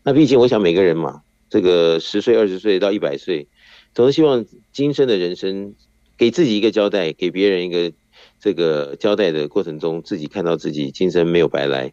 [0.04, 3.48] 那毕竟我想每个人嘛，这个十岁、二十岁到一百岁，
[3.94, 5.74] 总是希望今生的人生
[6.16, 7.92] 给自己一个交代，给别人一个
[8.40, 11.92] 这个交代的过程中，自己看到自己今生没有白来。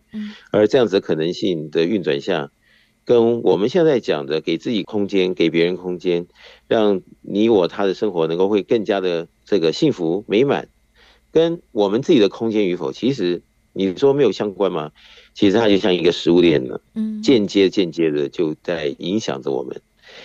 [0.52, 2.52] 而这样子的可能性的运转下。
[3.04, 6.26] 跟我们现在讲的，给自己空间，给别人空间，
[6.68, 10.68] 让你我他的生活能够会更加的这个幸福美满，
[11.30, 13.42] 跟我们自己的空间与否，其实
[13.72, 14.90] 你说没有相关吗？
[15.34, 19.82] 其实它就像一个食物链呢，嗯，间接间接的就在影响着我们。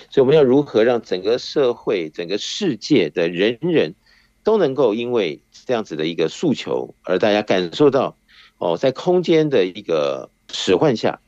[0.09, 3.95] 所以我们要如何让整个社会、整个世界的人人
[4.43, 8.15] 都能够因为这样子的一个诉求，而大家感受到
[8.59, 11.19] 哦，在空间的一个使唤下。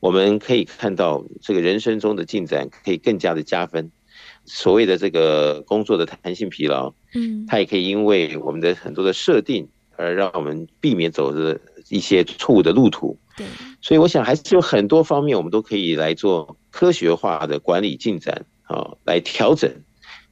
[0.00, 3.90] 我们可以看到，这个人生中的进展可以更加的加分。
[4.46, 13.16] 所谓的这个工作的弹性疲劳，嗯，它也可以因为我们的很多的设定，而让我们避免走的一些错误的路途。
[13.36, 13.46] 对，
[13.80, 19.70] 所以我想还是有很多方面，我们都可以来做科学化的管理进展，啊，来调整，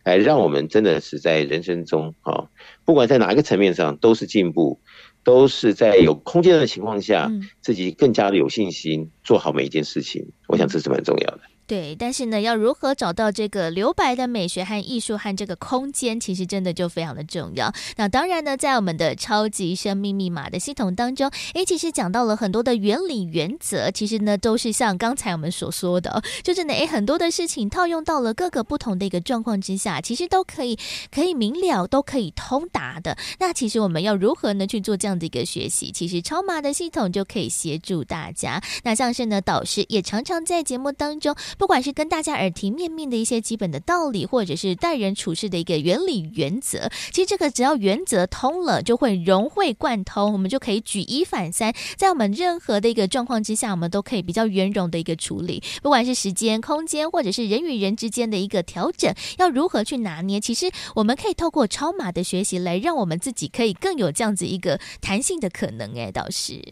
[0.05, 2.49] 来让我们真的是在人生中，啊，
[2.85, 4.81] 不管在哪一个层面上，都是进步。
[5.29, 10.27] 都是在有空间的情况下，自己更加的有信心做好每一件事情。
[10.47, 11.41] 我想这是蛮重要的。
[11.69, 17.71] 对，但是呢，要如何找到这个留白的美学和艺术和这个空间，其实真的就非常的重要。
[17.97, 30.79] 那当然呢，在我们的超级生命密码的系统当中，诶，其实讲到了很多的原理原则，其实呢都是像刚才我们所说的，就是呢，诶，很多的事情套用到了各个不同的一个状况之下，其实都可以
[31.11, 33.19] 可以明了，都可以通达的。
[33.39, 35.93] 那其实我们要如何呢去做这样的一个学习？
[35.93, 38.59] 其实超码的系统就可以协助大家。
[38.85, 41.37] 那像是呢，导师也常常在节目当中。
[41.59, 55.63] 不管是跟大家耳提面命的一些基本的道理，或者是待人处事的一个原理原则，其实这个只要原则通了，就会融会贯通，我们就可以举一反三，在我们任何的一个状况之下，我们都可以比较圆融的一个处理。
[55.83, 65.93] 不管是时间、空间，或者是人与人之间的一个调整，要如何去拿捏，其实我们可以透过超马的学习来让我们自己可以更有这样子一个弹性的可能。
[65.97, 66.63] 哎，导师，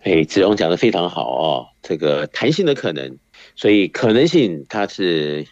[0.00, 3.18] 哎，子荣讲的非常好哦，这个弹性的可能。
[3.60, 5.44] 所以可能性它是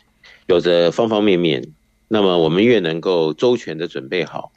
[0.46, 1.62] 有着方方面面，
[2.08, 4.50] 那么我们越能够周全的准备好，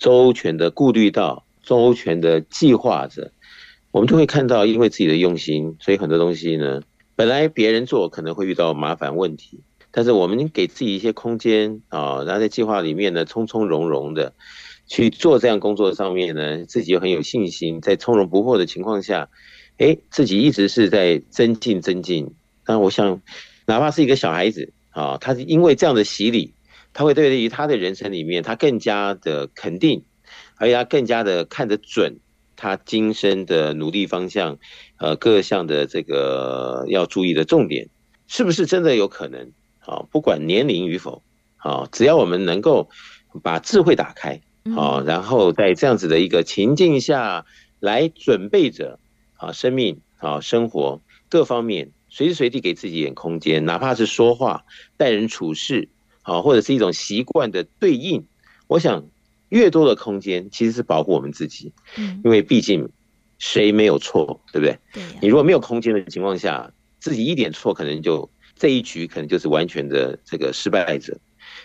[0.00, 3.30] 周全的顾虑到，周全的计划着，
[3.92, 6.82] 我们就会看到，因为自己的用心，所以很多东西呢，
[7.14, 9.60] 本来别人做可能会遇到麻烦问题，
[9.92, 14.34] 但是我们给自己一些空间啊，然后在计划里面呢，从从容容的
[14.88, 19.28] 去做这样工作上面呢，自己又很有信心，在从容不迫的情况下，
[19.76, 22.34] 诶，自己一直是在增进增进。
[22.68, 23.22] 但我想，
[23.64, 26.52] 哪怕是一个小孩子啊，他是因为这样的洗礼，
[26.92, 30.04] 他会对于他的人生里面，他更加的肯定，
[30.56, 32.18] 而且他更加的看得准，
[32.56, 34.58] 他今生的努力方向，
[34.98, 37.88] 呃，各项的这个要注意的重点，
[38.26, 39.50] 是不是真的有可能？
[39.80, 41.22] 啊，不管年龄与否，
[41.56, 42.90] 啊，只要我们能够
[43.42, 44.42] 把智慧打开，
[44.76, 47.46] 啊，然后在这样子的一个情境下
[47.80, 48.98] 来准备着，
[49.38, 51.00] 啊，生命啊，生活
[51.30, 54.64] 各方面，随时随地给自己一点空间，哪怕是说话、
[54.96, 55.88] 待人处事，
[56.22, 58.26] 啊，或者是一种习惯的对应，
[58.66, 59.04] 我想。
[59.50, 62.86] 越多的空间其实是保护我们自己，嗯，因为毕竟
[63.38, 64.78] 谁没有错，对不对？
[64.92, 65.02] 对。
[65.22, 71.18] 你如果没有空间的情况下，自己一点错可能就这一局可能就是完全的这个失败者。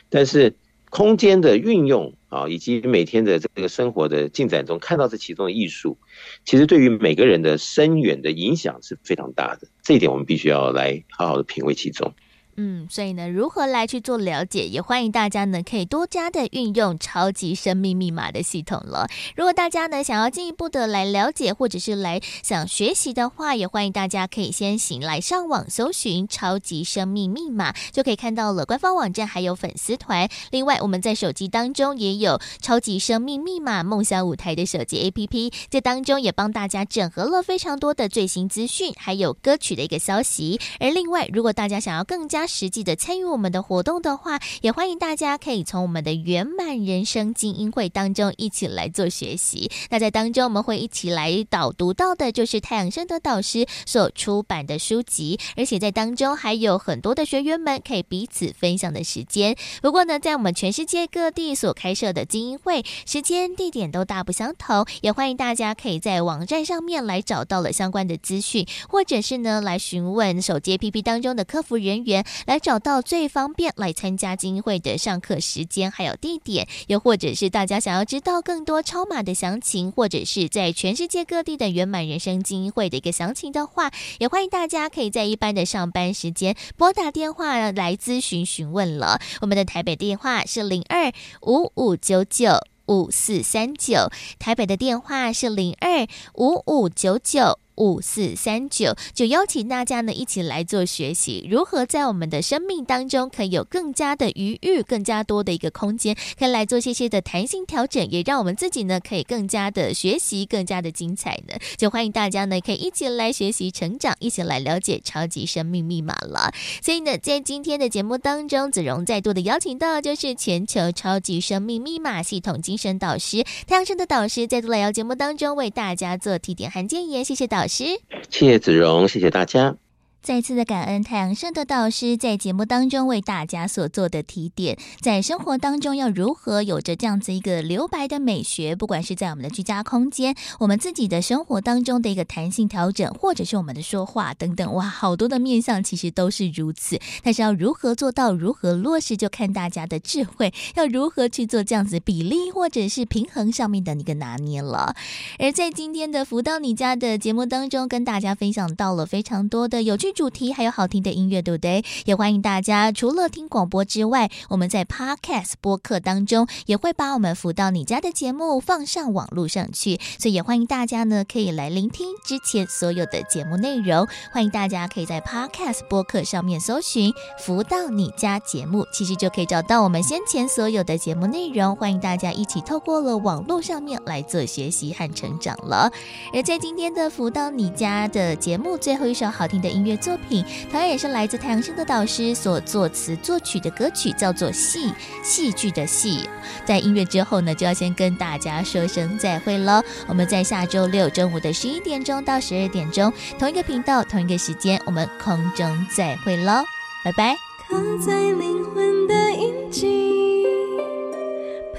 [0.08, 0.56] 但是
[0.92, 5.96] 空间的运用啊，以及每天的这个生活的进展中看到这其中的艺术，
[6.44, 9.68] 其实对于每个人的深远的影响是非常大的。
[9.84, 12.12] 这一点我们必须要来好好的品味其中。
[12.56, 14.68] 嗯，所以呢，如何来去做了解？
[14.68, 19.08] 也欢迎大家呢，可以多加的运用超级生命密码的系统了。
[19.36, 30.30] 如果大家呢想要进一步的来了解，或者是来想学习的话，也欢迎大家可以先行来上网搜寻超级生命密码，就可以看到了官方网站还有粉丝团。
[30.52, 40.60] 另外，我们在手机当中也有超级生命密码梦想舞台的手机 APP，这当中也帮大家整合了非常多的最新资讯，还有歌曲的一个消息。
[40.80, 49.72] 而另外，如果大家想要更加实际的参与我们的活动的话，也欢迎大家可以从我们的圆满人生精英会当中一起来做学习。
[49.90, 59.56] 那在当中，我们会一起来导读到的就是太阳盛德导师所出版的书籍，而且在当中还有很多的学员们可以彼此分享的时间。
[59.82, 72.26] 不过呢，在我们全世界各地所开设的精英会，时间地点都大不相同，也欢迎大家可以在网站上面来找到了相关的资讯，或者是呢来询问手机 APP 当中的客服人员。
[72.46, 89.20] 来找到最方便来参加精英会的上课时间，还有地点，又或者是大家想要知道更多超码的详情，或者是在全世界各地的圆满人生精英会的一个详情的话，也欢迎大家可以在一般的上班时间拨打电话来咨询询问了。
[89.42, 91.12] 我们的台北电话是零二
[91.42, 94.10] 五五九九五四三九，
[94.40, 97.60] 台北的电话是零二五五九九。
[97.76, 111.56] 五四三九，就邀请大家呢一起来做学习，如何在我们的生命当中可以有更加的余裕，更加多的一个空间，可以来做些些的弹性调整，也让我们自己呢可以更加的学习，更加的精彩呢。
[111.76, 116.54] 就欢迎大家呢可以一起来学习成长，一起来了解超级生命密码了。
[116.82, 127.63] 所以呢，在今天的节目当中，子荣再度的邀请到就是全球超级生命密码系统精神导师太阳盛德导师，再度来到节目当中为大家做提点和建言，谢谢导。
[127.64, 127.86] 老师，
[128.30, 129.78] 谢谢子荣，谢谢大家。
[130.24, 146.98] 再次的感恩太阳盛德导师在节目当中为大家所做的提点，在生活当中要如何有着这样子一个留白的美学，不管是在我们的居家空间，我们自己的生活当中的一个弹性调整，或者是我们的说话等等，哇，好多的面向其实都是如此。
[147.22, 154.96] 但是要如何做到，如何落实，就看大家的智慧，要如何去做这样子比例或者是平衡上面的一个拿捏了。
[155.38, 160.13] 而在今天的福到你家的节目当中，跟大家分享到了非常多的有趣。
[160.14, 161.84] 主题还有好听的音乐，对不对？
[162.06, 174.08] 也欢迎大家，除了听广播之外，我们在 Podcast 播客当中也会把我们福到你家的节目放上网络上去，所以也欢迎大家呢可以来聆听之前所有的节目内容。
[174.32, 181.76] 欢迎大家可以在 Podcast 播客上面搜寻“福到你家”节目，其实就可以找到我们先前所有的节目内容。
[181.76, 185.92] 欢迎大家一起透过了网络上面来做学习和成长了。
[186.34, 189.98] 而在今天的福到你家的节目最后一首好听的音乐。
[190.04, 194.90] 作品同样也是来自太阳星的导师所作词作曲的歌曲，叫做《戏》，
[195.24, 196.28] 戏剧的戏。
[196.66, 199.82] 在音乐之后呢，就要先跟大家说声再会喽。
[200.08, 206.66] 我们在下周六中午的十一点钟到十二点钟，同一个频道，同一个时间，我们空中再会喽，
[207.06, 207.38] 拜拜。
[207.70, 210.14] 刻在灵魂的印记，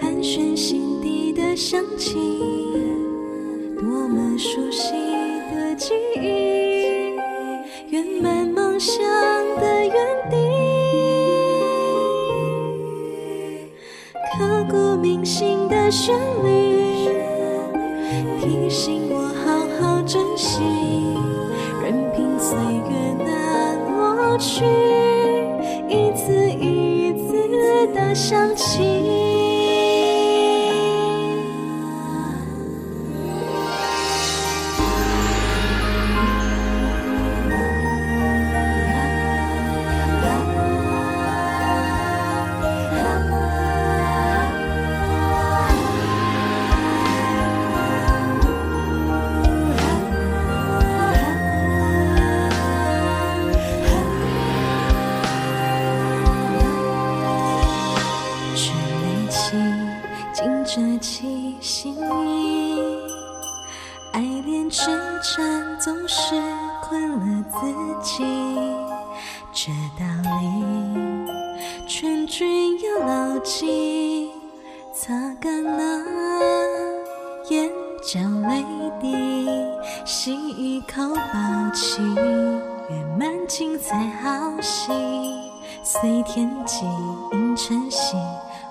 [0.00, 2.14] 盘旋心底的香气，
[3.78, 4.92] 多么熟悉
[5.54, 6.63] 的记忆。
[7.94, 8.98] 圆满梦想
[9.60, 9.94] 的原
[10.28, 10.36] 地，
[14.36, 17.08] 刻骨铭心的旋律，
[18.40, 20.60] 提醒我好好珍惜，
[21.84, 24.64] 任凭岁月难抹去
[25.88, 29.33] 一次一次的想起。
[60.98, 62.78] 起心意，
[64.12, 64.90] 爱恋痴
[65.22, 66.34] 缠，总是
[66.82, 67.58] 困了自
[68.02, 68.24] 己。
[69.52, 70.04] 这道
[70.40, 70.52] 理
[71.86, 74.30] 劝君要牢记，
[74.92, 76.04] 擦干了
[77.50, 77.70] 眼
[78.02, 78.64] 角泪
[79.00, 79.48] 滴，
[80.04, 82.02] 吸一口宝气，
[82.90, 83.96] 圆满精彩。
[84.22, 84.92] 好戏
[85.82, 86.84] 随天际，
[87.32, 88.16] 迎晨曦。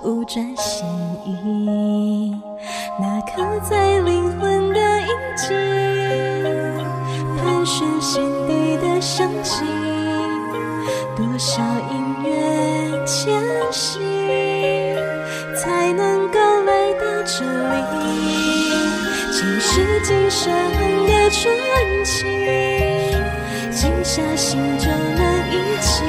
[0.04, 0.86] 无转心
[1.26, 2.36] 意。
[3.00, 5.54] 那刻在灵魂的印记，
[7.38, 9.64] 盘旋心底的香气，
[11.16, 11.96] 多少音
[12.26, 13.42] 乐前
[13.72, 14.02] 行，
[15.56, 17.84] 才能够来到这里。
[19.32, 20.54] 前世今生
[21.08, 21.42] 的传
[22.04, 22.26] 奇，
[23.72, 25.52] 静下心就能一
[25.82, 26.04] 起，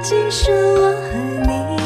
[0.00, 1.12] 今生我和
[1.44, 1.76] 你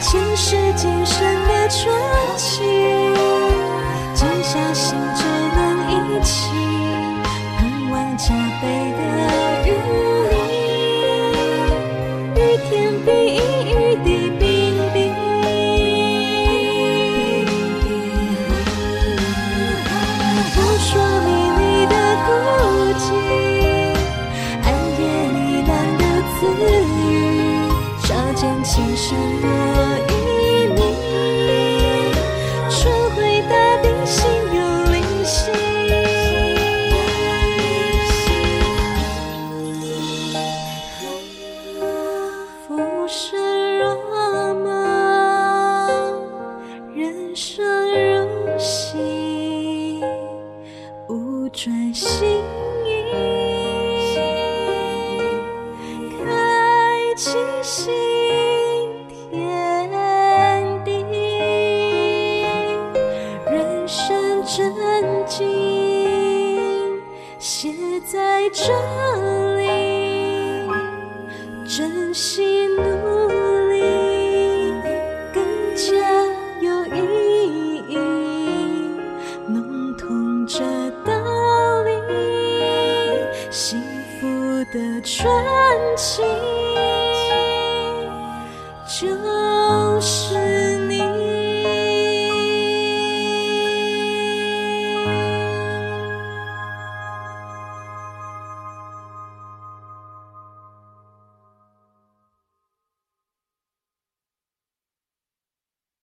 [0.00, 2.77] 前世今生的传奇。